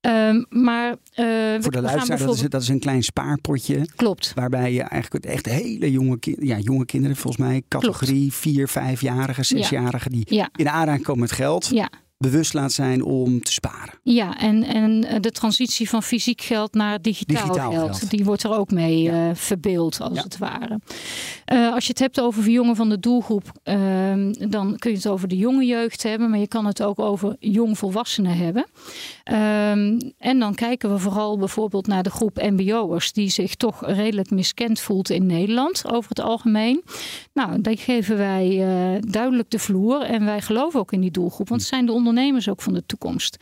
Ehm, 0.00 0.42
maar 0.48 0.90
eh, 1.14 1.24
Voor 1.60 1.72
de 1.72 1.80
luisteraar, 1.80 1.82
dat 1.82 2.00
is, 2.02 2.08
bijvoorbeeld- 2.08 2.50
dat 2.50 2.62
is 2.62 2.68
een 2.68 2.78
klein 2.80 3.02
spaarpotje. 3.02 3.88
Klopt. 3.96 4.32
Waarbij 4.34 4.72
je 4.72 4.82
eigenlijk 4.82 5.24
echt 5.24 5.46
hele 5.46 5.90
jonge, 5.90 6.18
ki- 6.18 6.36
ja, 6.40 6.58
jonge 6.58 6.84
kinderen, 6.84 7.16
volgens 7.16 7.46
mij 7.46 7.62
categorie 7.68 8.32
4, 8.32 8.68
5-jarigen, 8.68 9.44
6-jarigen, 9.44 10.10
die 10.10 10.24
Ja. 10.34 10.48
in 10.56 10.68
aanraking 10.68 11.04
komen 11.04 11.20
met 11.20 11.32
geld, 11.32 11.68
Ja, 11.72 11.90
bewust 12.18 12.54
laat 12.54 12.72
zijn 12.72 13.02
om 13.04 13.42
te 13.42 13.52
sparen. 13.52 13.94
ja 14.02 14.38
en, 14.38 14.62
en 14.64 15.04
eh, 15.04 15.20
de 15.20 15.30
transitie 15.30 15.88
van 15.88 16.02
fysiek 16.02 16.40
geld 16.40 16.74
naar 16.74 17.02
digitaal, 17.02 17.42
Digitaal 17.46 17.70
geld, 17.72 17.96
geld. 17.96 18.10
die 18.10 18.24
wordt 18.24 18.42
er 18.42 18.56
ook 18.58 18.70
mee 18.70 19.02
Ja. 19.02 19.28
eh, 19.28 19.34
verbeeld, 19.34 20.00
als 20.00 20.16
Ja. 20.16 20.22
het 20.22 20.38
ware. 20.38 20.80
Als 21.72 21.84
je 21.84 21.90
het 21.90 21.98
hebt 21.98 22.20
over 22.20 22.42
verjongen 22.42 22.76
van 22.76 22.88
de 22.88 22.98
doelgroep, 23.00 23.52
ehm, 23.62 24.32
dan 24.50 24.76
kun 24.76 24.90
je 24.90 24.96
het 24.96 25.08
over 25.08 25.28
de 25.28 25.36
jonge 25.36 25.64
jeugd 25.64 26.02
hebben, 26.02 26.30
maar 26.30 26.38
je 26.38 26.48
kan 26.48 26.66
het 26.66 26.82
ook 26.82 26.98
over 26.98 27.36
jongvolwassenen 27.38 28.36
hebben. 28.36 28.66
Ehm, 29.28 29.98
en 30.18 30.38
dan 30.38 30.54
kijken 30.54 30.92
we 30.92 30.98
vooral 30.98 31.38
bijvoorbeeld 31.38 31.86
naar 31.86 32.02
de 32.02 32.10
groep 32.10 32.36
MBO'ers, 32.42 33.12
die 33.12 33.28
zich 33.28 33.54
toch 33.54 33.86
redelijk 33.86 34.30
miskend 34.30 34.80
voelt 34.80 35.10
in 35.10 35.26
Nederland 35.26 35.90
over 35.90 36.08
het 36.08 36.20
algemeen. 36.20 36.82
Nou, 37.32 37.60
die 37.60 37.76
geven 37.76 38.16
wij 38.16 38.46
eh, 38.46 39.02
duidelijk 39.10 39.50
de 39.50 39.58
vloer 39.58 40.02
en 40.02 40.24
wij 40.24 40.40
geloven 40.40 40.80
ook 40.80 40.92
in 40.92 41.00
die 41.00 41.10
doelgroep, 41.10 41.48
want 41.48 41.60
het 41.60 41.70
zijn 41.70 41.86
de 41.86 41.92
ondernemers 41.92 42.48
ook 42.48 42.62
van 42.62 42.74
de 42.74 42.86
toekomst. 42.86 43.36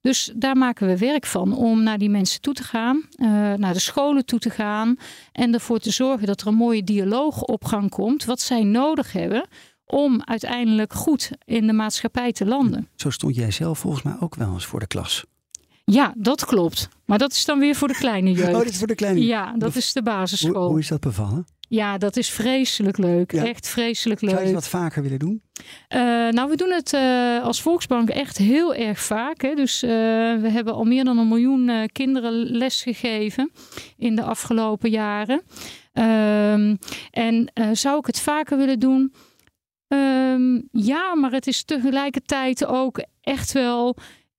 Dus 0.00 0.32
daar 0.34 0.56
maken 0.56 0.86
we 0.86 0.98
werk 0.98 1.26
van 1.26 1.56
om 1.56 1.82
naar 1.82 1.98
die 1.98 2.10
mensen 2.10 2.40
toe 2.40 2.54
te 2.54 2.64
gaan, 2.64 3.02
eh, 3.16 3.28
naar 3.52 3.72
de 3.72 3.80
scholen 3.80 4.24
toe 4.24 4.38
te 4.38 4.50
gaan 4.50 4.96
en 5.32 5.54
ervoor 5.54 5.78
te 5.78 5.90
zorgen 5.90 6.26
dat 6.26 6.40
er 6.40 6.46
een 6.46 6.54
mooie 6.54 6.84
dialoog 6.84 7.42
op 7.42 7.64
gang 7.64 7.90
komt, 7.90 8.24
wat 8.24 8.40
zij 8.40 8.62
nodig 8.62 9.12
hebben 9.12 9.48
om 9.86 10.22
uiteindelijk 10.24 10.92
goed 10.92 11.30
in 11.44 11.66
de 11.66 11.72
maatschappij 11.72 12.32
te 12.32 12.46
landen. 12.46 12.88
Zo 12.96 13.10
stond 13.10 13.34
jij 13.34 13.50
zelf 13.50 13.78
volgens 13.78 14.02
mij 14.02 14.16
ook 14.20 14.34
wel 14.34 14.52
eens 14.52 14.66
voor 14.66 14.80
de 14.80 14.86
klas. 14.86 15.24
Ja, 15.84 16.14
dat 16.16 16.44
klopt. 16.44 16.88
Maar 17.04 17.18
dat 17.18 17.32
is 17.32 17.44
dan 17.44 17.58
weer 17.58 17.74
voor 17.74 17.88
de 17.88 17.94
kleine 17.94 18.32
jeugd. 18.32 18.48
Oh, 18.54 18.58
dat 18.58 18.68
is 18.68 18.78
voor 18.78 18.86
de 18.86 18.94
kleine. 18.94 19.24
Ja, 19.24 19.54
dat 19.56 19.76
is 19.76 19.92
de 19.92 20.02
basisschool. 20.02 20.60
Hoe, 20.60 20.70
hoe 20.70 20.78
is 20.78 20.88
dat 20.88 21.00
bevallen? 21.00 21.46
Ja, 21.68 21.98
dat 21.98 22.16
is 22.16 22.30
vreselijk 22.30 22.98
leuk. 22.98 23.32
Ja. 23.32 23.44
Echt 23.44 23.68
vreselijk 23.68 24.20
Zou 24.20 24.36
je 24.36 24.44
leuk. 24.44 24.54
wat 24.54 24.68
vaker 24.68 25.02
willen 25.02 25.18
doen? 25.18 25.42
Eh, 25.88 26.00
nou, 26.28 26.50
we 26.50 26.56
doen 26.56 26.70
het 26.70 26.92
eh, 26.92 27.42
als 27.42 27.62
Volksbank 27.62 28.08
echt 28.08 28.36
heel 28.36 28.74
erg 28.74 29.00
vaak. 29.00 29.42
Hè. 29.42 29.54
Dus 29.54 29.82
eh, 29.82 29.90
we 30.40 30.48
hebben 30.48 30.74
al 30.74 30.84
meer 30.84 31.04
dan 31.04 31.18
een 31.18 31.28
miljoen 31.28 31.88
kinderen 31.92 32.32
lesgegeven 32.32 33.50
in 33.96 34.16
de 34.16 34.22
afgelopen 34.22 34.90
jaren. 34.90 35.42
Ehm, 35.92 36.76
en 37.10 37.50
zou 37.72 37.98
ik 37.98 38.06
het 38.06 38.20
vaker 38.20 38.56
willen 38.58 38.78
doen? 38.78 39.12
Ehm, 39.88 40.60
ja, 40.70 41.14
maar 41.14 41.32
het 41.32 41.46
is 41.46 41.64
tegelijkertijd 41.64 42.66
ook 42.66 43.04
echt 43.20 43.52
wel 43.52 43.96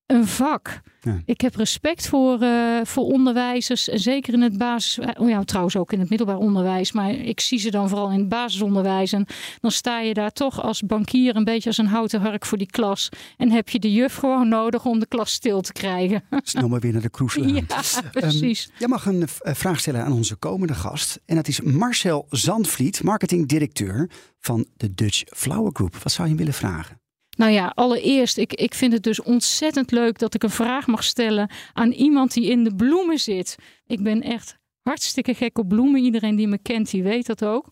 een 0.07 0.27
vak. 0.27 0.81
Ja. 1.01 1.21
Ik 1.25 1.41
heb 1.41 1.55
respect 1.55 2.07
voor, 2.07 2.41
eh, 2.41 2.79
voor 2.83 3.03
onderwijzers. 3.03 3.89
En 3.89 3.99
zeker 3.99 4.33
in 4.33 4.41
het 4.41 4.57
basis. 4.57 5.05
Oh 5.17 5.29
ja, 5.29 5.43
trouwens 5.43 5.75
ook 5.75 5.91
in 5.91 5.99
het 5.99 6.09
middelbaar 6.09 6.37
onderwijs. 6.37 6.91
Maar 6.91 7.11
ik 7.11 7.39
zie 7.39 7.59
ze 7.59 7.71
dan 7.71 7.89
vooral 7.89 8.11
in 8.11 8.19
het 8.19 8.29
basisonderwijs. 8.29 9.13
En 9.13 9.25
dan 9.59 9.71
sta 9.71 9.99
je 9.99 10.13
daar 10.13 10.31
toch 10.31 10.61
als 10.61 10.81
bankier 10.81 11.35
een 11.35 11.43
beetje 11.43 11.69
als 11.69 11.77
een 11.77 11.87
houten 11.87 12.21
hark 12.21 12.45
voor 12.45 12.57
die 12.57 12.71
klas. 12.71 13.09
En 13.37 13.51
heb 13.51 13.69
je 13.69 13.79
de 13.79 13.93
juf 13.93 14.15
gewoon 14.15 14.47
nodig 14.47 14.85
om 14.85 14.99
de 14.99 15.07
klas 15.07 15.31
stil 15.31 15.61
te 15.61 15.73
krijgen. 15.73 16.23
Snel 16.43 16.67
maar 16.67 16.79
weer 16.79 16.93
naar 16.93 17.01
de 17.01 17.09
cruise 17.09 17.47
ja, 17.47 17.61
precies. 18.11 18.69
Jij 18.79 18.87
mag 18.87 19.05
een 19.05 19.27
eh, 19.41 19.53
vraag 19.53 19.79
stellen 19.79 20.03
aan 20.03 20.11
onze 20.11 20.35
komende 20.35 20.73
gast. 20.73 21.19
En 21.25 21.35
dat 21.35 21.47
is 21.47 21.61
Marcel 21.61 22.25
Zandvliet, 22.29 23.03
marketingdirecteur 23.03 24.09
van 24.39 24.65
de 24.77 24.93
Dutch 24.93 25.23
Flower 25.25 25.71
Group. 25.73 25.95
Wat 25.95 26.11
zou 26.11 26.27
je 26.27 26.33
hem 26.33 26.37
willen 26.37 26.59
vragen? 26.59 27.01
Nou 27.37 27.51
ja, 27.51 27.71
allereerst, 27.75 28.37
ik, 28.37 28.53
ik 28.53 28.73
vind 28.73 28.93
het 28.93 29.03
dus 29.03 29.21
ontzettend 29.21 29.91
leuk 29.91 30.19
dat 30.19 30.33
ik 30.33 30.43
een 30.43 30.49
vraag 30.49 30.87
mag 30.87 31.03
stellen 31.03 31.49
aan 31.73 31.91
iemand 31.91 32.33
die 32.33 32.49
in 32.49 32.63
de 32.63 32.75
bloemen 32.75 33.19
zit. 33.19 33.55
Ik 33.87 34.03
ben 34.03 34.21
echt 34.21 34.57
hartstikke 34.87 35.33
gek 35.33 35.57
op 35.57 35.67
bloemen. 35.67 36.03
Iedereen 36.03 36.35
die 36.35 36.47
me 36.47 36.57
kent, 36.57 36.91
die 36.91 37.03
weet 37.03 37.25
dat 37.25 37.45
ook. 37.45 37.71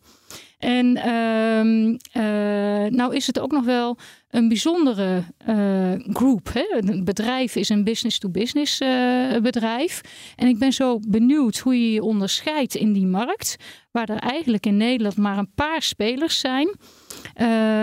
En 0.58 0.95
ehm, 0.95 1.95
eh, 2.12 2.91
nou 2.91 3.15
is 3.15 3.28
het 3.28 3.39
ook 3.39 3.51
nog 3.51 3.65
wel 3.65 3.97
een 4.30 4.47
bijzondere 4.47 5.23
eh 5.38 5.93
groep. 5.95 6.51
Een 6.69 7.04
bedrijf 7.04 7.56
is 7.56 7.69
een 7.69 7.84
business-to-business 7.84 8.80
eh, 8.80 9.38
bedrijf. 9.41 10.01
En 10.36 10.47
ik 10.47 10.60
ben 10.60 10.73
zo 10.73 10.99
benieuwd 11.08 11.58
hoe 11.58 11.82
je 11.82 11.91
je 11.91 12.04
onderscheidt 12.04 12.75
in 12.75 12.93
die 12.93 13.08
markt. 13.08 13.56
Waar 13.91 14.10
er 14.10 14.19
eigenlijk 14.19 14.65
in 14.65 14.78
Nederland 14.78 15.17
maar 15.17 15.38
een 15.38 15.54
paar 15.56 15.82
spelers 15.82 16.39
zijn. 16.39 16.75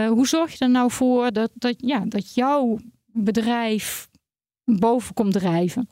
Hoe 0.08 0.26
zorg 0.26 0.52
je 0.52 0.64
er 0.64 0.70
nou 0.70 0.90
voor 0.90 1.32
dat, 1.32 1.50
dat, 1.54 1.74
ja, 1.76 2.04
dat 2.06 2.34
jouw 2.34 2.78
bedrijf 3.06 4.08
boven 4.64 5.14
komt 5.14 5.32
drijven? 5.32 5.88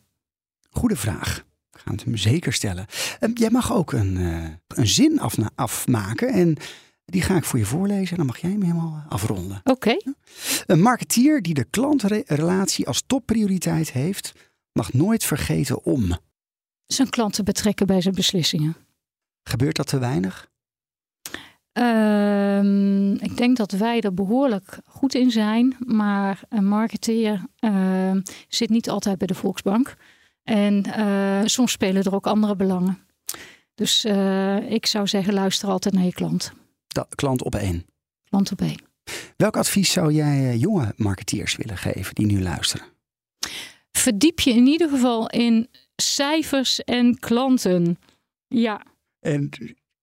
Goede 0.70 0.96
vraag. 0.96 1.48
Gaan 1.84 1.94
het 1.94 2.04
hem 2.04 2.16
zeker 2.16 2.52
stellen. 2.52 2.86
Eh, 3.20 3.30
jij 3.34 3.50
mag 3.50 3.72
ook 3.72 3.92
een, 3.92 4.16
eh, 4.16 4.78
een 4.78 4.86
zin 4.86 5.20
afna- 5.20 5.50
afmaken. 5.54 6.28
En 6.28 6.56
die 7.04 7.22
ga 7.22 7.36
ik 7.36 7.44
voor 7.44 7.58
je 7.58 7.64
voorlezen. 7.64 8.10
En 8.10 8.16
dan 8.16 8.26
mag 8.26 8.38
jij 8.38 8.50
hem 8.50 8.62
helemaal 8.62 9.04
afronden. 9.08 9.60
Oké. 9.64 9.96
Een 10.66 10.80
marketeer 10.80 11.42
die 11.42 11.54
de 11.54 11.64
klantrelatie 11.64 12.86
als 12.86 13.02
topprioriteit 13.06 13.92
heeft, 13.92 14.32
mag 14.72 14.92
nooit 14.92 15.24
vergeten 15.24 15.84
om. 15.84 16.18
Zijn 16.86 17.08
klanten 17.08 17.44
betrekken 17.44 17.86
bij 17.86 18.00
zijn 18.00 18.14
beslissingen. 18.14 18.76
Gebeurt 19.42 19.76
dat 19.76 19.86
te 19.86 19.98
weinig? 19.98 20.48
Ehm, 21.72 23.12
ik 23.12 23.36
denk 23.36 23.56
dat 23.56 23.72
wij 23.72 24.00
er 24.00 24.14
behoorlijk 24.14 24.78
goed 24.86 25.14
in 25.14 25.30
zijn, 25.30 25.76
maar 25.78 26.40
een 26.48 26.66
marketeer 26.66 27.44
ehm, 27.58 28.20
zit 28.48 28.70
niet 28.70 28.90
altijd 28.90 29.18
bij 29.18 29.26
de 29.26 29.34
Volksbank. 29.34 29.96
En 30.50 30.82
eh, 30.84 31.40
soms 31.44 31.72
spelen 31.72 32.02
er 32.02 32.14
ook 32.14 32.26
andere 32.26 32.56
belangen. 32.56 32.98
Dus 33.74 34.04
eh, 34.04 34.70
ik 34.70 34.86
zou 34.86 35.06
zeggen, 35.06 35.34
luister 35.34 35.68
altijd 35.68 35.94
naar 35.94 36.04
je 36.04 36.12
klant. 36.12 36.52
Klant 37.14 37.42
op 37.42 37.54
één. 37.54 37.86
Klant 38.28 38.52
op 38.52 38.60
één. 38.60 38.82
Welk 39.36 39.56
advies 39.56 39.92
zou 39.92 40.12
jij 40.12 40.48
eh, 40.48 40.60
jonge 40.60 40.92
marketeers 40.96 41.56
willen 41.56 41.76
geven 41.76 42.14
die 42.14 42.26
nu 42.26 42.42
luisteren? 42.42 42.86
Verdiep 43.92 44.40
je 44.40 44.50
in 44.50 44.66
ieder 44.66 44.88
geval 44.88 45.28
in 45.28 45.68
cijfers 45.96 46.80
en 46.80 47.18
klanten. 47.18 47.98
Ja, 48.46 48.82
En 49.20 49.50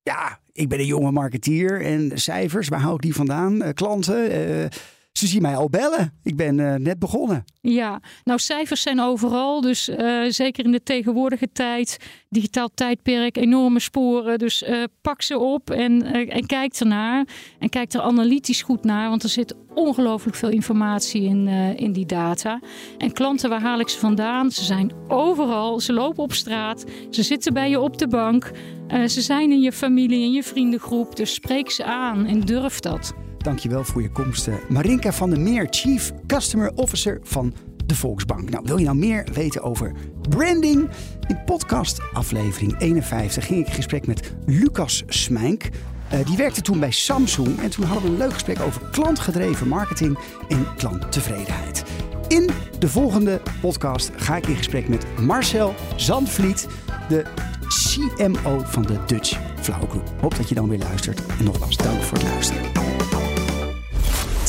ja, 0.02 0.40
ik 0.52 0.70
ben 0.70 0.80
een 0.80 0.86
jonge 0.86 1.12
marketeer 1.12 1.82
en 1.82 2.12
cijfers, 2.20 2.68
waar 2.68 2.82
hou 2.82 2.96
ik 2.96 3.02
die 3.02 3.16
vandaan? 3.16 3.74
Klanten, 3.74 4.70
ze 5.18 5.28
zien 5.28 5.42
mij 5.42 5.56
al 5.56 5.70
bellen. 5.70 6.14
Ik 6.24 6.36
ben 6.36 6.60
eh, 6.60 6.74
net 6.80 7.00
begonnen. 7.00 7.46
Ja, 7.62 8.02
nou 8.24 8.40
cijfers 8.40 8.82
zijn 8.82 9.00
overal. 9.00 9.62
Dus 9.62 9.90
eh, 9.90 10.22
zeker 10.28 10.66
in 10.66 10.72
de 10.72 10.84
tegenwoordige 10.84 11.52
tijd, 11.54 11.98
digitaal 12.30 12.70
tijdperk, 12.74 13.38
enorme 13.38 13.80
sporen. 13.80 14.40
Dus 14.40 14.64
eh, 14.64 14.84
pak 15.02 15.22
ze 15.22 15.40
op 15.40 15.70
en, 15.70 16.04
en 16.30 16.46
kijk 16.46 16.74
ernaar. 16.74 17.28
En 17.60 17.70
kijk 17.70 17.94
er 17.94 18.02
analytisch 18.02 18.62
goed 18.62 18.84
naar, 18.84 19.10
want 19.10 19.24
er 19.24 19.30
zit 19.30 19.56
ongelooflijk 19.74 20.38
veel 20.38 20.50
informatie 20.50 21.22
in, 21.22 21.48
in 21.78 21.92
die 21.92 22.06
data. 22.06 22.60
En 22.98 23.12
klanten, 23.14 23.50
waar 23.50 23.62
haal 23.62 23.80
ik 23.80 23.90
ze 23.90 24.00
vandaan? 24.00 24.52
Ze 24.52 24.64
zijn 24.64 24.92
overal, 25.08 25.80
ze 25.80 25.94
lopen 25.94 26.24
op 26.24 26.34
straat, 26.34 26.86
ze 27.10 27.24
zitten 27.24 27.54
bij 27.54 27.70
je 27.70 27.80
op 27.80 27.98
de 27.98 28.08
bank. 28.08 28.52
ze 28.90 29.22
zijn 29.22 29.52
in 29.52 29.62
je 29.62 29.72
familie, 29.72 30.24
in 30.24 30.32
je 30.32 30.44
vriendengroep. 30.44 31.16
Dus 31.16 31.34
spreek 31.34 31.72
ze 31.72 31.84
aan 31.84 32.26
en 32.26 32.40
durf 32.40 32.80
dat. 32.80 33.14
Dankjewel 33.48 33.84
voor 33.84 34.02
je 34.02 34.10
komst. 34.12 34.48
eh, 34.48 34.54
Marinka 34.70 35.12
van 35.12 35.30
der 35.30 35.40
Meer, 35.40 35.68
Chief 35.70 36.12
Customer 36.26 36.72
Officer 36.76 37.20
van 37.24 37.54
de 37.86 37.96
Volksbank. 37.96 38.50
Nou, 38.50 38.64
wil 38.66 38.78
je 38.78 38.86
nou 38.86 38.98
meer 38.98 39.28
weten 39.34 39.64
over 39.64 39.92
branding? 40.30 40.90
In 41.28 41.44
podcast 41.46 42.00
aflevering 42.14 42.80
51 42.80 43.46
ging 43.46 43.60
ik 43.60 43.68
in 43.68 43.74
gesprek 43.74 44.08
met 44.08 44.34
Lucas 44.46 45.04
Smijnk. 45.08 45.70
Eh, 46.10 46.26
die 46.26 46.38
werkte 46.38 46.62
toen 46.62 46.80
bij 46.80 46.92
Samsung 46.92 47.60
en 47.60 47.70
toen 47.70 47.86
hadden 47.86 48.04
we 48.04 48.10
een 48.10 48.18
leuk 48.18 48.34
gesprek 48.34 48.60
over 48.60 48.82
klantgedreven 48.92 49.68
marketing 49.68 50.18
en 50.48 50.66
klanttevredenheid. 50.78 51.84
In 52.28 52.50
de 52.80 52.90
volgende 52.90 53.42
podcast 53.62 54.12
ga 54.16 54.36
ik 54.36 54.48
in 54.48 54.56
gesprek 54.56 54.88
met 54.88 55.06
Marcel 55.20 55.74
Zandvliet, 55.96 56.68
de 57.10 57.26
CMO 57.68 58.62
van 58.66 58.84
de 58.84 58.98
Dutch 59.06 59.40
Flower 59.62 59.90
Group. 59.90 60.12
Hoop 60.22 60.38
dat 60.38 60.50
je 60.50 60.56
dan 60.56 60.70
weer 60.70 60.80
luistert. 60.80 61.26
En 61.40 61.44
nogmaals, 61.44 61.78
dank 61.78 62.02
voor 62.02 62.18
het 62.18 62.28
luisteren. 62.28 63.17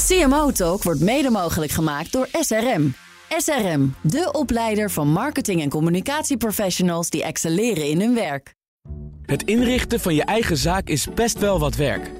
CMO 0.08 0.50
Talk 0.50 0.82
wordt 0.82 1.00
mede 1.00 1.30
mogelijk 1.30 1.72
gemaakt 1.72 2.12
door 2.12 2.28
SRM. 2.32 2.94
SRM, 3.36 3.94
de 4.00 4.28
opleider 4.32 4.90
van 4.90 5.08
marketing- 5.08 5.62
en 5.62 5.68
communicatieprofessionals 5.68 7.10
die 7.10 7.22
excelleren 7.22 7.88
in 7.88 8.00
hun 8.00 8.14
werk. 8.14 8.54
Het 9.22 9.42
inrichten 9.42 10.00
van 10.00 10.14
je 10.14 10.22
eigen 10.22 10.56
zaak 10.56 10.88
is 10.88 11.06
best 11.14 11.38
wel 11.38 11.58
wat 11.58 11.76
werk. 11.76 12.10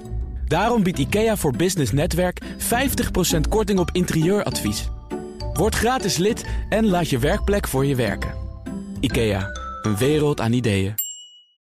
Daarom 0.47 0.83
biedt 0.83 0.99
IKEA 0.99 1.37
voor 1.37 1.57
Business 1.57 1.93
Netwerk 1.93 2.41
50% 2.57 3.49
korting 3.49 3.79
op 3.79 3.91
interieuradvies. 3.93 4.89
Word 5.53 5.75
gratis 5.75 6.17
lid 6.17 6.45
en 6.69 6.87
laat 6.87 7.11
je 7.11 7.19
werkplek 7.19 7.69
voor 7.69 7.87
je 7.87 7.95
werken. 7.95 8.35
IKEA, 9.01 9.47
een 9.83 9.97
wereld 9.97 10.41
aan 10.41 10.53
ideeën. 10.53 11.08